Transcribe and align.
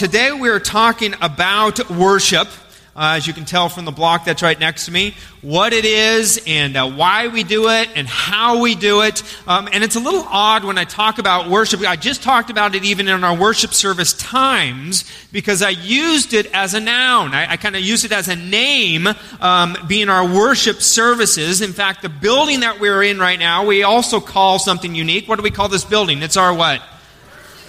Today 0.00 0.32
we 0.32 0.48
are 0.48 0.58
talking 0.58 1.14
about 1.20 1.90
worship. 1.90 2.48
Uh, 2.96 3.16
as 3.16 3.26
you 3.26 3.34
can 3.34 3.44
tell 3.44 3.68
from 3.68 3.84
the 3.84 3.90
block 3.90 4.24
that's 4.24 4.42
right 4.42 4.58
next 4.58 4.86
to 4.86 4.90
me, 4.90 5.14
what 5.42 5.74
it 5.74 5.84
is 5.84 6.42
and 6.46 6.74
uh, 6.74 6.90
why 6.90 7.28
we 7.28 7.44
do 7.44 7.68
it 7.68 7.90
and 7.94 8.08
how 8.08 8.62
we 8.62 8.74
do 8.74 9.02
it. 9.02 9.22
Um, 9.46 9.68
and 9.70 9.84
it's 9.84 9.96
a 9.96 10.00
little 10.00 10.24
odd 10.26 10.64
when 10.64 10.78
I 10.78 10.84
talk 10.84 11.18
about 11.18 11.50
worship. 11.50 11.82
I 11.82 11.96
just 11.96 12.22
talked 12.22 12.48
about 12.48 12.74
it 12.74 12.82
even 12.82 13.08
in 13.08 13.22
our 13.22 13.36
worship 13.36 13.74
service 13.74 14.14
times 14.14 15.04
because 15.32 15.60
I 15.60 15.68
used 15.68 16.32
it 16.32 16.46
as 16.54 16.72
a 16.72 16.80
noun. 16.80 17.34
I, 17.34 17.52
I 17.52 17.56
kind 17.58 17.76
of 17.76 17.82
used 17.82 18.06
it 18.06 18.12
as 18.12 18.28
a 18.28 18.36
name, 18.36 19.06
um, 19.38 19.76
being 19.86 20.08
our 20.08 20.26
worship 20.26 20.80
services. 20.80 21.60
In 21.60 21.74
fact, 21.74 22.00
the 22.00 22.08
building 22.08 22.60
that 22.60 22.80
we're 22.80 23.02
in 23.02 23.18
right 23.18 23.38
now, 23.38 23.66
we 23.66 23.82
also 23.82 24.18
call 24.18 24.58
something 24.58 24.94
unique. 24.94 25.28
What 25.28 25.36
do 25.36 25.42
we 25.42 25.50
call 25.50 25.68
this 25.68 25.84
building? 25.84 26.22
It's 26.22 26.38
our 26.38 26.54
what? 26.54 26.80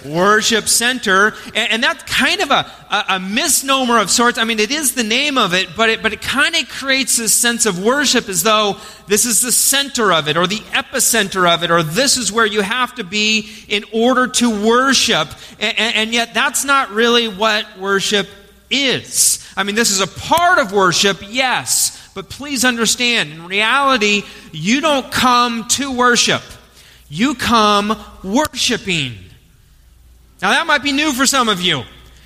Worship 0.04 0.68
center. 0.68 1.34
And, 1.54 1.72
and 1.72 1.82
that's 1.82 2.02
kind 2.04 2.40
of 2.40 2.50
a, 2.50 2.66
a, 2.90 3.04
a, 3.10 3.20
misnomer 3.20 3.98
of 3.98 4.10
sorts. 4.10 4.38
I 4.38 4.44
mean, 4.44 4.60
it 4.60 4.70
is 4.70 4.94
the 4.94 5.04
name 5.04 5.38
of 5.38 5.54
it, 5.54 5.68
but 5.76 5.90
it, 5.90 6.02
but 6.02 6.12
it 6.12 6.20
kind 6.20 6.54
of 6.54 6.68
creates 6.68 7.16
this 7.16 7.32
sense 7.32 7.66
of 7.66 7.82
worship 7.82 8.28
as 8.28 8.42
though 8.42 8.76
this 9.06 9.24
is 9.24 9.40
the 9.40 9.52
center 9.52 10.12
of 10.12 10.28
it 10.28 10.36
or 10.36 10.46
the 10.46 10.60
epicenter 10.72 11.48
of 11.52 11.62
it, 11.62 11.70
or 11.70 11.82
this 11.82 12.16
is 12.16 12.32
where 12.32 12.46
you 12.46 12.60
have 12.60 12.94
to 12.96 13.04
be 13.04 13.50
in 13.68 13.84
order 13.92 14.26
to 14.26 14.66
worship. 14.66 15.28
And, 15.58 15.78
and 15.78 16.12
yet, 16.12 16.34
that's 16.34 16.64
not 16.64 16.90
really 16.90 17.28
what 17.28 17.78
worship 17.78 18.28
is. 18.70 19.46
I 19.56 19.62
mean, 19.64 19.74
this 19.74 19.90
is 19.90 20.00
a 20.00 20.06
part 20.06 20.58
of 20.58 20.72
worship, 20.72 21.18
yes. 21.26 21.98
But 22.14 22.28
please 22.28 22.64
understand, 22.64 23.32
in 23.32 23.46
reality, 23.46 24.22
you 24.52 24.80
don't 24.80 25.10
come 25.10 25.66
to 25.68 25.92
worship. 25.92 26.42
You 27.08 27.34
come 27.34 27.98
worshiping. 28.22 29.14
Now 30.42 30.50
that 30.50 30.66
might 30.66 30.82
be 30.82 30.92
new 30.92 31.12
for 31.12 31.24
some 31.24 31.48
of 31.48 31.60
you. 31.60 31.84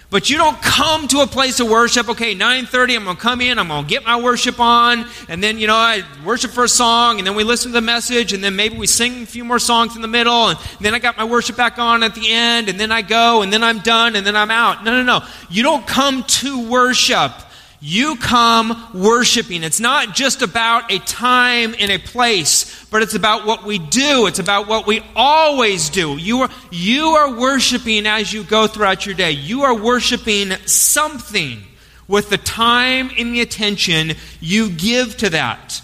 But 0.09 0.31
you 0.31 0.39
don't 0.39 0.61
come 0.63 1.09
to 1.09 1.19
a 1.19 1.27
place 1.27 1.59
of 1.59 1.69
worship, 1.69 2.09
okay, 2.11 2.35
9:30 2.35 2.97
I'm 2.97 3.05
going 3.05 3.17
to 3.17 3.23
come 3.23 3.41
in, 3.41 3.59
I'm 3.59 3.67
going 3.69 3.85
to 3.85 3.91
get 3.91 4.05
my 4.05 4.21
worship 4.21 4.61
on, 4.61 5.05
and 5.29 5.43
then 5.43 5.59
you 5.59 5.67
know, 5.67 5.75
I 5.75 6.05
worship 6.25 6.53
for 6.53 6.63
a 6.63 6.69
song 6.69 7.19
and 7.19 7.27
then 7.27 7.35
we 7.35 7.43
listen 7.43 7.73
to 7.73 7.75
the 7.75 7.81
message 7.81 8.33
and 8.33 8.43
then 8.43 8.55
maybe 8.55 8.77
we 8.79 8.87
sing 8.87 9.25
a 9.25 9.27
few 9.27 9.45
more 9.45 9.59
songs 9.59 9.97
in 9.97 10.03
the 10.03 10.09
middle 10.09 10.49
and 10.49 10.59
then 10.81 10.95
I 10.95 11.01
got 11.01 11.17
my 11.17 11.25
worship 11.25 11.57
back 11.57 11.79
on 11.79 12.05
at 12.05 12.15
the 12.15 12.31
end 12.31 12.69
and 12.69 12.79
then 12.79 12.93
I 12.93 13.03
go 13.03 13.43
and 13.43 13.53
then 13.53 13.65
I'm 13.65 13.81
done 13.81 14.15
and 14.15 14.25
then 14.25 14.37
I'm 14.37 14.51
out. 14.51 14.85
No, 14.85 14.93
no, 14.93 15.03
no. 15.03 15.27
You 15.51 15.65
don't 15.65 15.87
come 15.87 16.23
to 16.23 16.69
worship. 16.69 17.33
You 17.81 18.17
come 18.17 18.91
worshiping. 18.95 19.63
It's 19.63 19.81
not 19.81 20.15
just 20.15 20.43
about 20.43 20.91
a 20.91 20.99
time 20.99 21.75
and 21.79 21.91
a 21.91 21.99
place, 21.99 22.85
but 22.87 23.03
it's 23.03 23.15
about 23.15 23.47
what 23.47 23.65
we 23.65 23.79
do. 23.79 24.27
It's 24.27 24.39
about 24.39 24.67
what 24.67 24.87
we 24.87 25.03
always 25.15 25.91
do. 25.91 26.17
You 26.17 26.43
are, 26.43 26.51
you 26.71 27.09
are 27.09 27.39
worshiping 27.39 28.07
as 28.07 28.33
you 28.33 28.45
go 28.45 28.67
throughout 28.67 29.05
your 29.05 29.15
day. 29.15 29.33
You 29.33 29.65
are 29.65 29.75
worshiping 29.75 30.53
something 30.67 31.63
with 32.09 32.31
the 32.31 32.39
time 32.39 33.11
and 33.19 33.35
the 33.35 33.41
attention 33.41 34.13
you 34.41 34.71
give 34.71 35.17
to 35.19 35.31
that. 35.31 35.83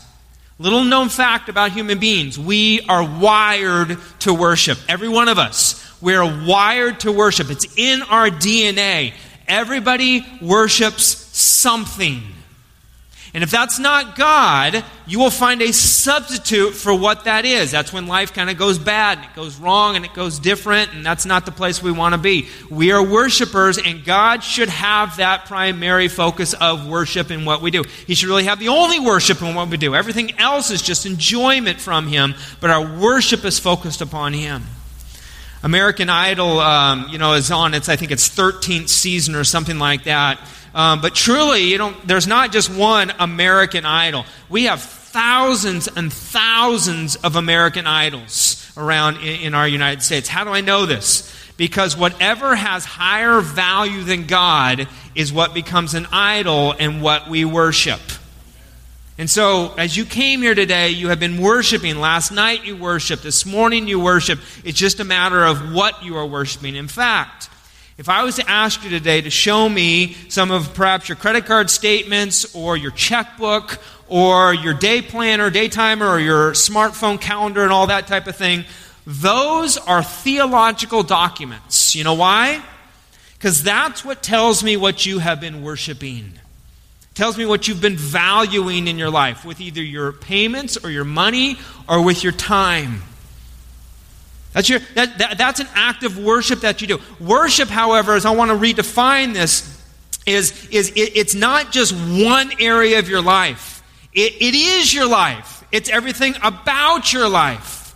Little 0.59 0.85
known 0.85 1.09
fact 1.09 1.49
about 1.49 1.73
human 1.73 1.99
beings 1.99 2.39
we 2.39 2.81
are 2.83 3.03
wired 3.03 3.99
to 4.21 4.33
worship. 4.33 4.79
Every 4.89 5.09
one 5.09 5.29
of 5.29 5.39
us. 5.39 5.79
We 6.01 6.15
are 6.15 6.47
wired 6.47 7.01
to 7.01 7.13
worship. 7.13 7.51
It's 7.51 7.67
in 7.77 8.03
our 8.03 8.29
DNA. 8.29 9.15
Everybody 9.53 10.25
worships 10.41 11.05
something. 11.37 12.23
And 13.35 13.45
if 13.45 13.51
that's 13.51 13.79
not 13.79 14.17
God, 14.17 14.83
you 15.07 15.19
will 15.19 15.31
find 15.31 15.61
a 15.61 15.75
substitute 15.75 16.73
for 16.73 16.95
what 16.95 17.25
that 17.25 17.45
is. 17.45 17.71
That's 17.71 17.93
when 17.93 18.07
life 18.07 18.33
kind 18.33 18.49
of 18.49 18.57
goes 18.57 18.79
bad 18.79 19.19
and 19.19 19.27
it 19.27 19.37
goes 19.37 19.57
wrong 19.57 19.95
and 19.95 20.07
it 20.07 20.15
goes 20.15 20.39
different, 20.39 20.95
and 20.95 21.05
that's 21.05 21.27
not 21.27 21.45
the 21.45 21.53
place 21.53 21.83
we 21.83 21.93
want 21.93 22.15
to 22.15 22.19
be. 22.19 22.49
We 22.71 22.93
are 22.93 23.03
worshipers, 23.03 23.77
and 23.77 24.07
God 24.07 24.43
should 24.43 24.71
have 24.71 25.19
that 25.19 25.45
primary 25.45 26.09
focus 26.09 26.55
of 26.55 26.89
worship 26.89 27.31
in 27.31 27.45
what 27.45 27.61
we 27.61 27.71
do. 27.71 27.85
He 28.07 28.15
should 28.15 28.29
really 28.29 28.45
have 28.45 28.59
the 28.59 28.69
only 28.69 29.01
worship 29.01 29.43
in 29.43 29.55
what 29.55 29.69
we 29.69 29.77
do. 29.77 29.95
Everything 29.95 30.39
else 30.39 30.71
is 30.71 30.81
just 30.81 31.05
enjoyment 31.05 31.79
from 31.79 32.07
Him, 32.07 32.35
but 32.59 32.71
our 32.71 32.99
worship 32.99 33.45
is 33.45 33.59
focused 33.59 34.01
upon 34.01 34.33
Him. 34.33 34.63
American 35.63 36.11
Idol, 36.11 36.59
um, 36.59 37.09
you 37.09 37.19
know, 37.19 37.35
is 37.35 37.51
on 37.51 37.75
its, 37.75 37.89
I 37.89 37.97
think 37.97 38.11
it's 38.11 38.29
13th 38.29 38.89
season 38.89 39.35
or 39.35 39.45
something 39.45 39.79
like 39.79 40.05
that. 40.05 40.41
Um, 40.75 41.01
but 41.01 41.15
truly, 41.15 41.65
you 41.65 41.79
know, 41.79 41.95
there's 42.05 42.27
not 42.27 42.51
just 42.51 42.71
one 42.71 43.13
American 43.19 43.85
Idol. 43.85 44.25
We 44.49 44.65
have 44.65 44.83
thousands 44.83 45.89
and 45.89 46.13
thousands 46.13 47.17
of 47.17 47.37
American 47.37 47.87
Idols 47.87 48.73
around 48.77 49.19
in, 49.19 49.41
in 49.41 49.55
our 49.55 49.69
United 49.69 50.03
States. 50.03 50.29
How 50.29 50.45
do 50.45 50.51
I 50.51 50.63
know 50.63 50.87
this? 50.87 51.31
Because 51.57 51.97
whatever 51.97 52.57
has 52.57 52.85
higher 52.85 53.41
value 53.41 54.03
than 54.03 54.27
God 54.27 54.89
is 55.15 55.33
what 55.33 55.53
becomes 55.55 55.95
an 55.95 56.07
idol 56.11 56.75
and 56.79 57.03
what 57.03 57.29
we 57.29 57.45
worship. 57.45 58.01
And 59.23 59.31
so, 59.31 59.73
as 59.79 59.97
you 59.97 60.05
came 60.05 60.43
here 60.43 60.57
today, 60.57 60.89
you 60.89 61.11
have 61.11 61.21
been 61.21 61.41
worshiping. 61.41 62.01
Last 62.01 62.33
night 62.33 62.65
you 62.65 62.75
worshiped. 62.75 63.23
This 63.23 63.47
morning 63.47 63.87
you 63.87 64.01
worshiped. 64.01 64.43
It's 64.65 64.77
just 64.77 64.99
a 64.99 65.05
matter 65.05 65.45
of 65.45 65.73
what 65.73 66.03
you 66.03 66.17
are 66.17 66.27
worshiping. 66.27 66.75
In 66.75 66.89
fact, 66.89 67.49
if 67.99 68.09
I 68.09 68.25
was 68.25 68.35
to 68.35 68.51
ask 68.51 68.83
you 68.83 68.91
today 68.91 69.21
to 69.21 69.31
show 69.31 69.69
me 69.69 70.15
some 70.29 70.51
of 70.51 70.75
perhaps 70.75 71.09
your 71.09 71.15
credit 71.15 71.47
card 71.47 71.71
statements 71.71 72.53
or 72.53 72.77
your 72.77 72.91
checkbook 72.91 73.79
or 74.09 74.55
your 74.55 74.75
day 74.75 75.01
planner, 75.01 75.51
day 75.51 75.69
timer, 75.69 76.09
or 76.09 76.19
your 76.19 76.51
smartphone 76.51 77.21
calendar 77.21 77.63
and 77.63 77.71
all 77.71 77.87
that 77.87 78.09
type 78.09 78.27
of 78.27 78.35
thing, 78.35 78.65
those 79.07 79.77
are 79.77 80.03
theological 80.03 81.05
documents. 81.05 81.95
You 81.95 82.03
know 82.03 82.15
why? 82.15 82.61
Because 83.35 83.63
that's 83.63 84.05
what 84.05 84.21
tells 84.21 84.65
me 84.65 84.77
what 84.77 85.07
you 85.07 85.21
have 85.21 85.41
been 85.41 85.63
worshiping 85.63 86.41
tells 87.15 87.37
me 87.37 87.45
what 87.45 87.69
you've 87.69 87.81
been 87.81 87.97
valuing 87.97 88.89
in 88.89 88.99
your 88.99 89.11
life 89.11 89.45
with 89.45 89.61
either 89.61 89.83
your 89.83 90.13
payments 90.13 90.77
or 90.77 90.91
your 90.91 91.05
money 91.05 91.59
or 91.89 92.03
with 92.03 92.23
your 92.23 92.33
time. 92.33 93.03
That's, 94.53 94.69
your, 94.69 94.81
that, 94.95 95.19
that, 95.19 95.39
that's 95.39 95.61
an 95.61 95.69
act 95.75 96.05
of 96.05 96.19
worship 96.19 96.61
that 96.61 96.81
you 96.81 96.87
do. 96.87 97.01
Worship, 97.21 97.69
however, 97.69 98.15
as 98.15 98.27
I 98.27 98.33
want 98.33 98.51
to 98.51 98.57
redefine 98.57 99.33
this, 99.33 99.69
is, 100.27 100.69
is 100.69 100.91
it, 100.91 101.17
it's 101.17 101.35
not 101.35 101.73
just 101.73 101.93
one 101.93 102.53
area 102.61 102.99
of 102.99 103.09
your 103.09 103.23
life. 103.23 103.83
It, 104.13 104.35
it 104.41 104.55
is 104.55 104.93
your 104.93 105.07
life. 105.07 105.65
It's 105.73 105.89
everything 105.89 106.35
about 106.43 107.13
your 107.13 107.29
life. 107.29 107.95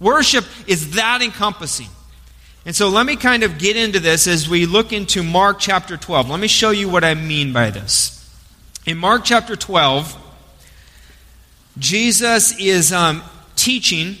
Worship 0.00 0.44
is 0.66 0.96
that 0.96 1.22
encompassing. 1.22 1.88
And 2.66 2.74
so 2.74 2.88
let 2.88 3.06
me 3.06 3.16
kind 3.16 3.42
of 3.44 3.58
get 3.58 3.76
into 3.76 4.00
this 4.00 4.26
as 4.26 4.48
we 4.48 4.66
look 4.66 4.92
into 4.92 5.22
Mark 5.22 5.58
chapter 5.60 5.96
12. 5.96 6.28
Let 6.28 6.40
me 6.40 6.48
show 6.48 6.70
you 6.70 6.88
what 6.88 7.04
I 7.04 7.14
mean 7.14 7.52
by 7.52 7.70
this. 7.70 8.21
In 8.84 8.98
Mark 8.98 9.22
chapter 9.22 9.54
12, 9.54 10.16
Jesus 11.78 12.58
is 12.58 12.92
um, 12.92 13.22
teaching, 13.54 14.16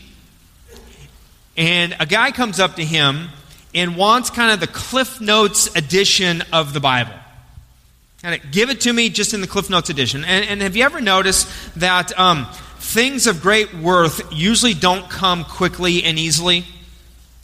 and 1.56 1.96
a 1.98 2.06
guy 2.06 2.30
comes 2.30 2.60
up 2.60 2.76
to 2.76 2.84
him 2.84 3.30
and 3.74 3.96
wants 3.96 4.30
kind 4.30 4.52
of 4.52 4.60
the 4.60 4.68
Cliff 4.68 5.20
Notes 5.20 5.74
edition 5.74 6.44
of 6.52 6.74
the 6.74 6.78
Bible. 6.78 7.12
Kind 8.22 8.40
of 8.40 8.52
give 8.52 8.70
it 8.70 8.82
to 8.82 8.92
me 8.92 9.08
just 9.08 9.34
in 9.34 9.40
the 9.40 9.48
Cliff 9.48 9.68
Notes 9.68 9.90
edition. 9.90 10.24
And, 10.24 10.44
and 10.44 10.62
have 10.62 10.76
you 10.76 10.84
ever 10.84 11.00
noticed 11.00 11.48
that 11.80 12.16
um, 12.16 12.46
things 12.78 13.26
of 13.26 13.42
great 13.42 13.74
worth 13.74 14.32
usually 14.32 14.74
don't 14.74 15.10
come 15.10 15.42
quickly 15.42 16.04
and 16.04 16.20
easily? 16.20 16.64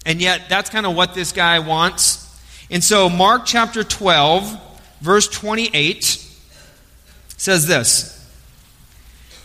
And 0.06 0.22
yet, 0.22 0.42
that's 0.48 0.70
kind 0.70 0.86
of 0.86 0.94
what 0.94 1.14
this 1.14 1.32
guy 1.32 1.58
wants. 1.58 2.24
And 2.70 2.84
so, 2.84 3.08
Mark 3.08 3.44
chapter 3.44 3.82
12, 3.82 4.56
verse 5.00 5.26
28 5.26 6.26
says 7.38 7.66
this 7.66 8.14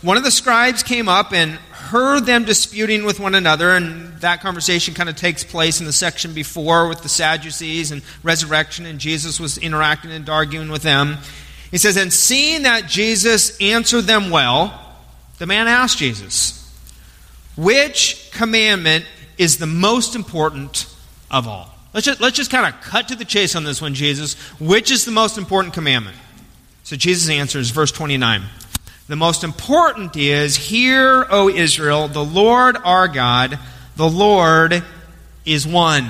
One 0.02 0.18
of 0.18 0.24
the 0.24 0.30
scribes 0.30 0.82
came 0.82 1.08
up 1.08 1.32
and 1.32 1.52
heard 1.52 2.26
them 2.26 2.44
disputing 2.44 3.04
with 3.04 3.20
one 3.20 3.34
another, 3.34 3.70
and 3.70 4.20
that 4.20 4.42
conversation 4.42 4.92
kind 4.92 5.08
of 5.08 5.16
takes 5.16 5.42
place 5.42 5.80
in 5.80 5.86
the 5.86 5.92
section 5.92 6.34
before 6.34 6.88
with 6.88 7.02
the 7.02 7.08
Sadducees 7.08 7.90
and 7.90 8.02
resurrection, 8.22 8.84
and 8.84 8.98
Jesus 8.98 9.40
was 9.40 9.56
interacting 9.56 10.10
and 10.10 10.28
arguing 10.28 10.70
with 10.70 10.82
them. 10.82 11.16
He 11.70 11.78
says, 11.78 11.96
And 11.96 12.12
seeing 12.12 12.62
that 12.64 12.86
Jesus 12.86 13.58
answered 13.60 14.02
them 14.02 14.30
well, 14.30 14.80
the 15.38 15.46
man 15.46 15.68
asked 15.68 15.98
Jesus, 15.98 16.60
Which 17.56 18.30
commandment 18.32 19.06
is 19.38 19.58
the 19.58 19.66
most 19.66 20.14
important 20.14 20.86
of 21.30 21.46
all? 21.48 21.70
Let's 21.92 22.06
just, 22.06 22.20
let's 22.20 22.36
just 22.36 22.50
kind 22.50 22.66
of 22.66 22.80
cut 22.80 23.08
to 23.08 23.14
the 23.14 23.24
chase 23.24 23.54
on 23.54 23.62
this 23.62 23.80
one, 23.80 23.94
Jesus. 23.94 24.34
Which 24.58 24.90
is 24.90 25.04
the 25.04 25.12
most 25.12 25.38
important 25.38 25.74
commandment? 25.74 26.16
So 26.84 26.96
Jesus 26.96 27.30
answers, 27.30 27.70
verse 27.70 27.90
29. 27.90 28.42
The 29.08 29.16
most 29.16 29.42
important 29.42 30.16
is, 30.16 30.56
Hear, 30.56 31.26
O 31.30 31.48
Israel, 31.48 32.08
the 32.08 32.24
Lord 32.24 32.76
our 32.84 33.08
God, 33.08 33.58
the 33.96 34.08
Lord 34.08 34.82
is 35.44 35.66
one. 35.66 36.08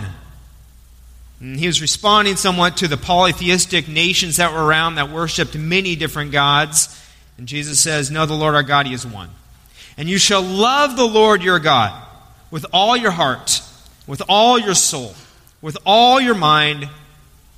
And 1.41 1.59
he 1.59 1.67
was 1.67 1.81
responding 1.81 2.37
somewhat 2.37 2.79
to 2.79 2.89
the 2.89 2.97
polytheistic 2.97 3.89
nations 3.89 4.37
that 4.37 4.53
were 4.53 4.65
around 4.65 4.97
that 4.97 5.11
worshiped 5.11 5.57
many 5.57 5.97
different 5.97 6.33
gods. 6.33 7.01
And 7.39 7.47
Jesus 7.47 7.81
says, 7.81 8.11
No, 8.11 8.27
the 8.27 8.35
Lord 8.35 8.55
our 8.55 8.63
God, 8.63 8.87
He 8.87 8.95
is 8.95 9.07
one. 9.07 9.31
And 9.97 10.09
you 10.09 10.19
shall 10.19 10.43
love 10.43 10.97
the 10.97 11.07
Lord 11.07 11.43
your 11.43 11.59
God 11.59 12.01
with 12.51 12.67
all 12.73 12.97
your 12.97 13.11
heart, 13.11 13.63
with 14.07 14.23
all 14.29 14.59
your 14.59 14.75
soul, 14.75 15.15
with 15.61 15.77
all 15.85 16.21
your 16.21 16.35
mind, 16.35 16.89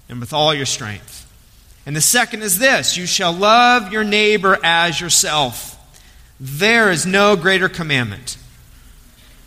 and 0.09 0.21
with 0.21 0.33
all 0.33 0.55
your 0.55 0.67
strength. 0.67 1.26
And 1.87 1.95
the 1.95 2.01
second 2.01 2.43
is 2.43 2.59
this 2.59 2.97
you 2.97 3.07
shall 3.07 3.33
love 3.33 3.93
your 3.93 4.05
neighbor 4.05 4.59
as 4.63 5.01
yourself. 5.01 5.73
There 6.39 6.91
is 6.91 7.07
no 7.07 7.37
greater 7.37 7.69
commandment 7.69 8.37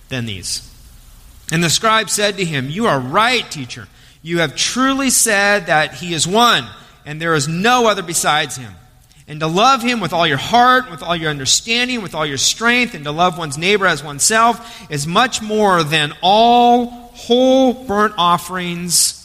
than 0.08 0.26
these. 0.26 0.66
And 1.52 1.64
the 1.64 1.70
scribe 1.70 2.10
said 2.10 2.38
to 2.38 2.46
him, 2.46 2.70
You 2.70 2.88
are 2.88 3.00
right, 3.00 3.50
teacher. 3.52 3.88
You 4.22 4.40
have 4.40 4.56
truly 4.56 5.10
said 5.10 5.68
that 5.68 5.96
he 5.96 6.14
is 6.14 6.28
one, 6.28 6.66
and 7.06 7.22
there 7.22 7.36
is 7.36 7.48
no 7.48 7.88
other 7.88 8.02
besides 8.02 8.58
him. 8.58 8.74
And 9.28 9.40
to 9.42 9.48
love 9.48 9.84
him 9.84 10.00
with 10.00 10.12
all 10.12 10.26
your 10.26 10.38
heart, 10.38 10.90
with 10.90 11.04
all 11.04 11.16
your 11.16 11.30
understanding, 11.30 12.02
with 12.02 12.16
all 12.16 12.26
your 12.26 12.38
strength, 12.38 12.96
and 12.96 13.04
to 13.04 13.12
love 13.12 13.38
one's 13.38 13.58
neighbor 13.58 13.86
as 13.86 14.04
oneself 14.04 14.90
is 14.90 15.06
much 15.06 15.42
more 15.42 15.84
than 15.84 16.14
all 16.22 16.88
whole 16.88 17.74
burnt 17.86 18.16
offerings 18.18 19.19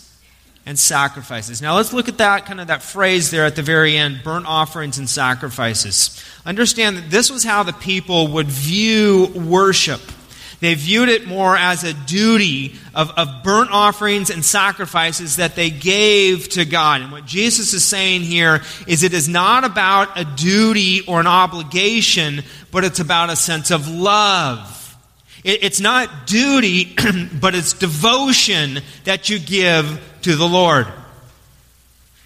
and 0.67 0.79
sacrifices. 0.79 1.61
Now 1.61 1.77
let's 1.77 1.93
look 1.93 2.09
at 2.09 2.19
that 2.19 2.47
kind 2.47 2.61
of 2.61 2.69
that 2.69 2.83
phrase 2.83 3.31
there 3.31 3.45
at 3.45 3.57
the 3.57 3.63
very 3.63 3.97
end 3.97 4.23
burnt 4.25 4.47
offerings 4.47 4.99
and 4.99 5.09
sacrifices. 5.09 6.23
Understand 6.47 6.97
that 6.97 7.11
this 7.11 7.31
was 7.31 7.45
how 7.45 7.63
the 7.63 7.73
people 7.73 8.29
would 8.29 8.47
view 8.47 9.31
worship. 9.35 10.01
They 10.61 10.75
viewed 10.75 11.11
it 11.11 11.27
more 11.27 11.57
as 11.57 11.85
a 11.85 11.93
duty 11.93 12.77
of, 12.95 13.11
of 13.19 13.43
burnt 13.43 13.71
offerings 13.71 14.31
and 14.31 14.43
sacrifices 14.43 15.37
that 15.37 15.57
they 15.57 15.69
gave 15.69 16.49
to 16.51 16.65
God. 16.65 17.03
And 17.03 17.13
what 17.13 17.27
Jesus 17.27 17.75
is 17.75 17.85
saying 17.85 18.23
here 18.23 18.63
is 18.87 19.03
it 19.03 19.13
is 19.13 19.29
not 19.29 19.65
about 19.65 20.19
a 20.19 20.25
duty 20.25 21.03
or 21.07 21.21
an 21.21 21.27
obligation, 21.27 22.43
but 22.71 22.83
it's 22.83 23.01
about 23.01 23.29
a 23.29 23.37
sense 23.37 23.71
of 23.71 23.89
love. 23.89 24.97
It's 25.45 25.81
not 25.81 26.27
duty, 26.27 26.97
but 27.41 27.55
it's 27.55 27.75
devotion 27.75 28.79
that 29.05 29.29
you 29.29 29.39
give 29.39 30.01
to 30.25 30.37
the 30.37 30.49
Lord. 30.49 30.87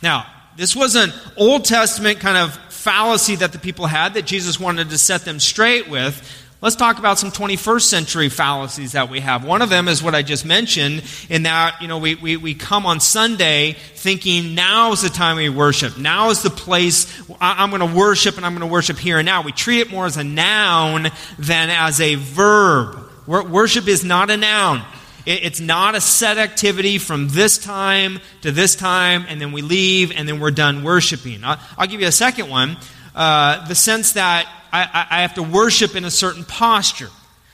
Now, 0.03 0.25
this 0.57 0.77
was 0.77 0.95
an 0.95 1.13
Old 1.37 1.65
Testament 1.65 2.21
kind 2.21 2.39
of 2.39 2.55
fallacy 2.73 3.35
that 3.37 3.53
the 3.53 3.59
people 3.59 3.87
had 3.87 4.15
that 4.15 4.25
Jesus 4.25 4.61
wanted 4.61 4.91
to 4.91 4.99
set 4.99 5.25
them 5.25 5.41
straight 5.41 5.89
with. 5.89 6.45
Let's 6.61 6.77
talk 6.77 7.01
about 7.01 7.19
some 7.19 7.33
21st 7.33 7.83
century 7.83 8.29
fallacies 8.29 8.93
that 8.93 9.11
we 9.11 9.19
have. 9.19 9.45
One 9.45 9.63
of 9.63 9.69
them 9.69 9.89
is 9.89 10.01
what 10.01 10.15
I 10.15 10.23
just 10.23 10.45
mentioned, 10.45 11.03
in 11.29 11.43
that, 11.43 11.83
you 11.83 11.89
know, 11.89 11.99
we, 11.99 12.15
we, 12.15 12.37
we 12.37 12.55
come 12.55 12.87
on 12.87 13.01
Sunday 13.01 13.73
thinking 13.95 14.55
now 14.55 14.93
is 14.93 15.03
the 15.03 15.09
time 15.09 15.37
we 15.37 15.49
worship. 15.49 15.99
Now 15.99 16.31
is 16.31 16.43
the 16.43 16.51
place 16.51 17.13
I'm 17.41 17.71
going 17.71 17.81
to 17.81 17.99
worship 17.99 18.37
and 18.37 18.47
I'm 18.47 18.53
going 18.53 18.69
to 18.69 18.73
worship 18.73 18.99
here 18.99 19.19
and 19.19 19.27
now. 19.27 19.43
We 19.43 19.51
treat 19.51 19.81
it 19.81 19.91
more 19.91 20.07
as 20.07 20.17
a 20.17 20.25
noun 20.25 21.09
than 21.37 21.71
as 21.71 22.01
a 22.01 22.15
verb. 22.15 22.97
Worship 23.27 23.89
is 23.89 24.05
not 24.05 24.31
a 24.31 24.37
noun. 24.37 24.85
It's 25.31 25.61
not 25.61 25.95
a 25.95 26.01
set 26.01 26.39
activity 26.39 26.97
from 26.97 27.29
this 27.29 27.59
time 27.59 28.19
to 28.41 28.51
this 28.51 28.75
time, 28.75 29.27
and 29.29 29.39
then 29.39 29.53
we 29.53 29.61
leave, 29.61 30.11
and 30.11 30.27
then 30.27 30.41
we're 30.41 30.51
done 30.51 30.83
worshiping. 30.83 31.45
I'll, 31.45 31.87
give 31.87 32.01
you 32.01 32.07
a 32.07 32.13
second 32.13 32.49
one. 32.49 32.79
Uh, 33.15 33.67
the 33.69 33.75
sense 33.75 34.13
that 34.13 34.49
I, 34.73 35.07
I 35.11 35.21
have 35.21 35.35
to 35.35 35.43
worship 35.43 35.97
in 35.97 36.07
a 36.07 36.11
certain 36.11 36.45
posture. 36.45 37.11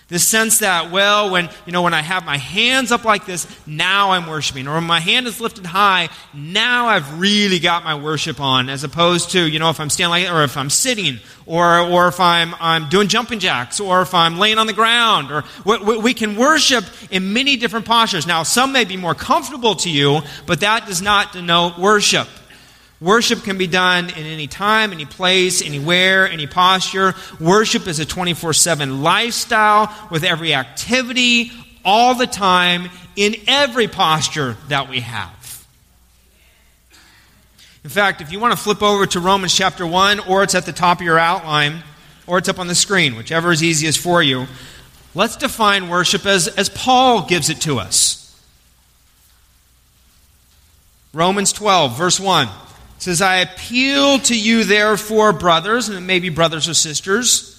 The 0.09 0.19
sense 0.19 0.59
that, 0.59 0.91
well, 0.91 1.31
when, 1.31 1.49
you 1.65 1.73
know, 1.73 1.81
when 1.81 1.95
I 1.95 2.03
have 2.03 2.27
my 2.27 2.37
hands 2.37 2.93
up 2.93 3.05
like 3.05 3.25
this, 3.25 3.47
now 3.67 4.11
I'm 4.11 4.27
worshiping. 4.27 4.69
Or 4.69 4.75
when 4.75 4.85
my 4.85 5.01
hand 5.01 5.27
is 5.27 5.41
lifted 5.41 5.65
high, 5.65 6.11
now 6.35 6.89
I've 6.89 7.19
really 7.19 7.59
got 7.59 7.85
my 7.85 7.95
worship 7.95 8.39
on, 8.39 8.69
as 8.69 8.85
opposed 8.85 9.31
to, 9.31 9.49
you 9.49 9.59
know, 9.59 9.71
if 9.71 9.81
I'm 9.81 9.89
standing 9.89 10.25
like, 10.25 10.31
or 10.31 10.45
if 10.45 10.59
I'm 10.59 10.69
sitting, 10.69 11.21
or, 11.47 11.79
or 11.79 12.09
if 12.09 12.21
I'm, 12.21 12.55
I'm 12.61 12.91
doing 12.91 13.09
jumping 13.09 13.39
jacks, 13.39 13.81
or 13.81 14.03
if 14.03 14.13
I'm 14.13 14.39
laying 14.39 14.59
on 14.59 14.67
the 14.67 14.75
ground, 14.75 15.33
or 15.33 15.43
we, 15.65 15.97
we 15.97 16.15
can 16.15 16.37
worship 16.37 16.85
in 17.11 17.33
many 17.33 17.57
different 17.57 17.87
postures. 17.87 18.27
Now, 18.27 18.43
some 18.43 18.73
may 18.73 18.85
be 18.85 18.99
more 18.99 19.15
comfortable 19.15 19.75
to 19.77 19.91
you, 19.91 20.21
but 20.45 20.61
that 20.61 20.87
does 20.87 21.01
not 21.01 21.33
denote 21.33 21.79
worship. 21.79 22.29
Worship 23.05 23.43
can 23.43 23.59
be 23.59 23.67
done 23.67 24.09
in 24.09 24.25
any 24.25 24.47
time, 24.47 24.91
any 24.91 25.05
place, 25.05 25.61
anywhere, 25.61 26.27
any 26.27 26.47
posture. 26.47 27.15
Worship 27.39 27.87
is 27.87 27.99
a 27.99 28.07
24 28.07 28.55
7 28.55 29.03
lifestyle 29.03 29.95
with 30.11 30.25
every 30.25 30.55
activity, 30.55 31.53
all 31.85 32.15
the 32.15 32.27
time, 32.27 32.89
in 33.15 33.37
every 33.47 33.89
posture 33.89 34.57
that 34.69 34.89
we 34.89 35.01
have. 35.01 35.67
In 37.85 37.91
fact, 37.91 38.23
if 38.23 38.33
you 38.33 38.41
want 38.41 38.57
to 38.57 38.65
flip 38.65 38.83
over 38.83 39.05
to 39.09 39.21
Romans 39.21 39.55
chapter 39.55 39.87
1, 39.87 40.21
or 40.21 40.43
it's 40.43 40.55
at 40.55 40.65
the 40.65 40.73
top 40.73 41.01
of 41.01 41.05
your 41.05 41.19
outline, 41.19 41.83
or 42.27 42.39
it's 42.39 42.49
up 42.49 42.59
on 42.59 42.69
the 42.69 42.75
screen, 42.75 43.17
whichever 43.17 43.53
is 43.53 43.63
easiest 43.63 43.99
for 43.99 44.23
you, 44.23 44.47
let's 45.15 45.37
define 45.37 45.91
worship 45.91 46.25
as, 46.25 46.49
as 46.49 46.71
Paul 46.71 47.27
gives 47.27 47.51
it 47.51 47.61
to 47.61 47.79
us. 47.81 48.23
Romans 51.13 51.53
12, 51.53 51.99
verse 51.99 52.19
1 52.19 52.49
says, 52.99 53.21
I 53.21 53.37
appeal 53.37 54.19
to 54.21 54.39
you, 54.39 54.65
therefore, 54.65 55.33
brothers, 55.33 55.89
and 55.89 55.99
it 55.99 56.03
may 56.03 56.21
be 56.21 56.29
brothers 56.29 56.69
or 56.69 56.75
sisters, 56.75 57.51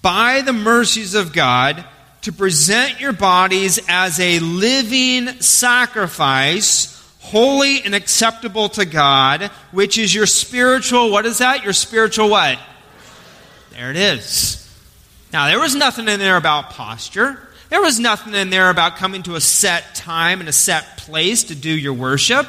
by 0.00 0.40
the 0.40 0.52
mercies 0.52 1.14
of 1.14 1.32
God, 1.32 1.84
to 2.22 2.32
present 2.32 3.00
your 3.00 3.12
bodies 3.12 3.80
as 3.88 4.18
a 4.20 4.38
living 4.40 5.28
sacrifice, 5.40 6.88
holy 7.20 7.82
and 7.82 7.94
acceptable 7.94 8.68
to 8.70 8.84
God, 8.84 9.44
which 9.70 9.98
is 9.98 10.14
your 10.14 10.26
spiritual, 10.26 11.10
what 11.10 11.26
is 11.26 11.38
that? 11.38 11.64
Your 11.64 11.72
spiritual 11.72 12.28
what? 12.28 12.58
There 13.70 13.90
it 13.90 13.96
is. 13.96 14.58
Now, 15.32 15.46
there 15.46 15.58
was 15.58 15.74
nothing 15.74 16.08
in 16.08 16.20
there 16.20 16.36
about 16.36 16.70
posture. 16.70 17.48
There 17.70 17.80
was 17.80 17.98
nothing 17.98 18.34
in 18.34 18.50
there 18.50 18.70
about 18.70 18.96
coming 18.96 19.22
to 19.24 19.34
a 19.34 19.40
set 19.40 19.94
time 19.94 20.40
and 20.40 20.48
a 20.48 20.52
set 20.52 20.98
place 20.98 21.44
to 21.44 21.54
do 21.54 21.70
your 21.70 21.94
worship. 21.94 22.46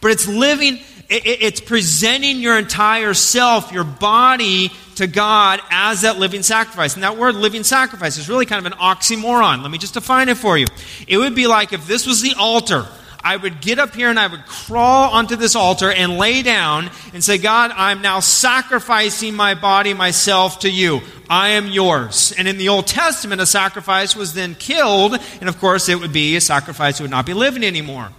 But 0.00 0.10
it's 0.10 0.26
living 0.26 0.80
it's 1.10 1.60
presenting 1.60 2.38
your 2.38 2.56
entire 2.56 3.14
self, 3.14 3.72
your 3.72 3.84
body, 3.84 4.70
to 4.96 5.06
God 5.06 5.60
as 5.70 6.02
that 6.02 6.18
living 6.18 6.42
sacrifice. 6.42 6.94
And 6.94 7.02
that 7.02 7.16
word 7.16 7.34
living 7.34 7.64
sacrifice 7.64 8.16
is 8.16 8.28
really 8.28 8.46
kind 8.46 8.64
of 8.64 8.70
an 8.70 8.78
oxymoron. 8.78 9.62
Let 9.62 9.70
me 9.70 9.78
just 9.78 9.94
define 9.94 10.28
it 10.28 10.36
for 10.36 10.56
you. 10.56 10.66
It 11.08 11.16
would 11.16 11.34
be 11.34 11.46
like 11.46 11.72
if 11.72 11.86
this 11.86 12.06
was 12.06 12.20
the 12.20 12.34
altar. 12.38 12.86
I 13.22 13.36
would 13.36 13.60
get 13.60 13.78
up 13.78 13.94
here 13.94 14.08
and 14.08 14.18
I 14.18 14.26
would 14.26 14.46
crawl 14.46 15.10
onto 15.10 15.36
this 15.36 15.56
altar 15.56 15.90
and 15.90 16.16
lay 16.16 16.42
down 16.42 16.90
and 17.12 17.22
say, 17.22 17.38
God, 17.38 17.70
I'm 17.74 18.02
now 18.02 18.20
sacrificing 18.20 19.34
my 19.34 19.54
body, 19.54 19.94
myself 19.94 20.60
to 20.60 20.70
you. 20.70 21.00
I 21.28 21.50
am 21.50 21.66
yours. 21.66 22.32
And 22.38 22.48
in 22.48 22.56
the 22.56 22.68
Old 22.68 22.86
Testament, 22.86 23.40
a 23.40 23.46
sacrifice 23.46 24.16
was 24.16 24.32
then 24.34 24.54
killed, 24.54 25.16
and 25.40 25.48
of 25.48 25.58
course, 25.60 25.88
it 25.88 26.00
would 26.00 26.12
be 26.12 26.36
a 26.36 26.40
sacrifice 26.40 26.98
that 26.98 27.04
would 27.04 27.10
not 27.10 27.26
be 27.26 27.34
living 27.34 27.62
anymore. 27.62 28.10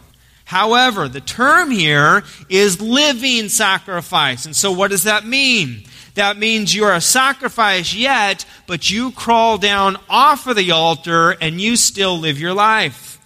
However, 0.52 1.08
the 1.08 1.22
term 1.22 1.72
here 1.72 2.26
is 2.50 2.82
living 2.82 3.48
sacrifice. 3.48 4.46
And 4.46 4.54
so, 4.54 4.74
what 4.74 4.92
does 4.92 5.06
that 5.06 5.26
mean? 5.26 5.86
That 6.16 6.36
means 6.36 6.76
you're 6.76 6.94
a 6.94 7.00
sacrifice 7.00 7.94
yet, 7.94 8.46
but 8.68 8.92
you 8.92 9.12
crawl 9.12 9.58
down 9.58 9.96
off 10.10 10.48
of 10.48 10.58
the 10.58 10.72
altar 10.72 11.32
and 11.40 11.62
you 11.62 11.78
still 11.78 12.20
live 12.20 12.38
your 12.38 12.54
life. 12.54 13.18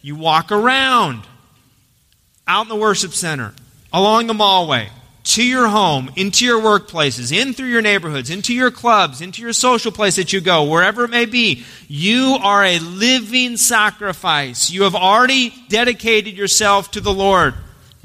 You 0.00 0.16
walk 0.16 0.50
around 0.50 1.24
out 2.48 2.62
in 2.62 2.68
the 2.70 2.76
worship 2.76 3.12
center, 3.12 3.52
along 3.92 4.26
the 4.26 4.32
mallway, 4.32 4.88
to 5.26 5.44
your 5.44 5.66
home, 5.66 6.10
into 6.14 6.44
your 6.44 6.60
workplaces, 6.60 7.36
in 7.36 7.52
through 7.52 7.66
your 7.66 7.82
neighborhoods, 7.82 8.30
into 8.30 8.54
your 8.54 8.70
clubs, 8.70 9.20
into 9.20 9.42
your 9.42 9.52
social 9.52 9.90
place 9.90 10.16
that 10.16 10.32
you 10.32 10.40
go, 10.40 10.64
wherever 10.64 11.04
it 11.04 11.10
may 11.10 11.26
be, 11.26 11.64
you 11.88 12.38
are 12.40 12.64
a 12.64 12.78
living 12.78 13.56
sacrifice. 13.56 14.70
You 14.70 14.84
have 14.84 14.94
already 14.94 15.52
dedicated 15.68 16.36
yourself 16.38 16.92
to 16.92 17.00
the 17.00 17.12
Lord. 17.12 17.54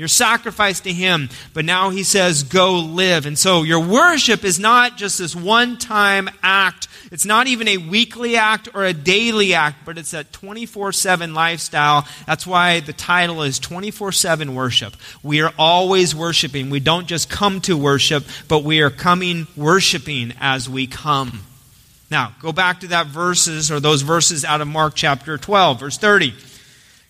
Your 0.02 0.08
sacrifice 0.08 0.80
to 0.80 0.92
Him. 0.92 1.30
But 1.54 1.64
now 1.64 1.92
He 1.92 2.02
says, 2.02 2.42
go 2.42 2.80
live. 2.80 3.28
And 3.28 3.38
so 3.38 3.62
your 3.62 3.86
worship 3.86 4.44
is 4.44 4.60
not 4.60 4.98
just 4.98 5.20
this 5.20 5.36
one 5.36 5.78
time 5.78 6.28
act. 6.42 6.88
It's 7.12 7.24
not 7.24 7.46
even 7.46 7.68
a 7.68 7.78
weekly 7.78 8.36
act 8.36 8.68
or 8.74 8.84
a 8.84 8.94
daily 8.94 9.54
act, 9.54 9.86
but 9.86 10.00
it's 10.00 10.16
a 10.16 10.24
24 10.24 10.92
7 10.92 11.36
lifestyle. 11.36 12.08
That's 12.26 12.48
why 12.48 12.80
the 12.80 12.94
title 12.94 13.44
is 13.44 13.60
24 13.60 14.12
7 14.12 14.56
worship. 14.56 14.96
We 15.22 15.42
are 15.42 15.54
always 15.56 16.16
worshiping. 16.16 16.72
We 16.72 16.80
don't 16.80 17.06
just 17.06 17.30
come 17.30 17.62
to 17.62 17.78
worship, 17.78 18.24
but 18.48 18.64
we 18.64 18.82
are 18.82 18.90
coming 18.90 19.46
worshiping 19.56 20.34
as 20.40 20.68
we 20.68 20.88
come. 20.88 21.42
Now, 22.10 22.34
go 22.42 22.52
back 22.52 22.80
to 22.80 22.88
that 22.88 23.06
verses 23.06 23.70
or 23.70 23.80
those 23.80 24.02
verses 24.02 24.44
out 24.46 24.62
of 24.62 24.68
Mark 24.68 24.96
chapter 24.96 25.38
12, 25.38 25.80
verse 25.80 26.00
30. 26.00 26.34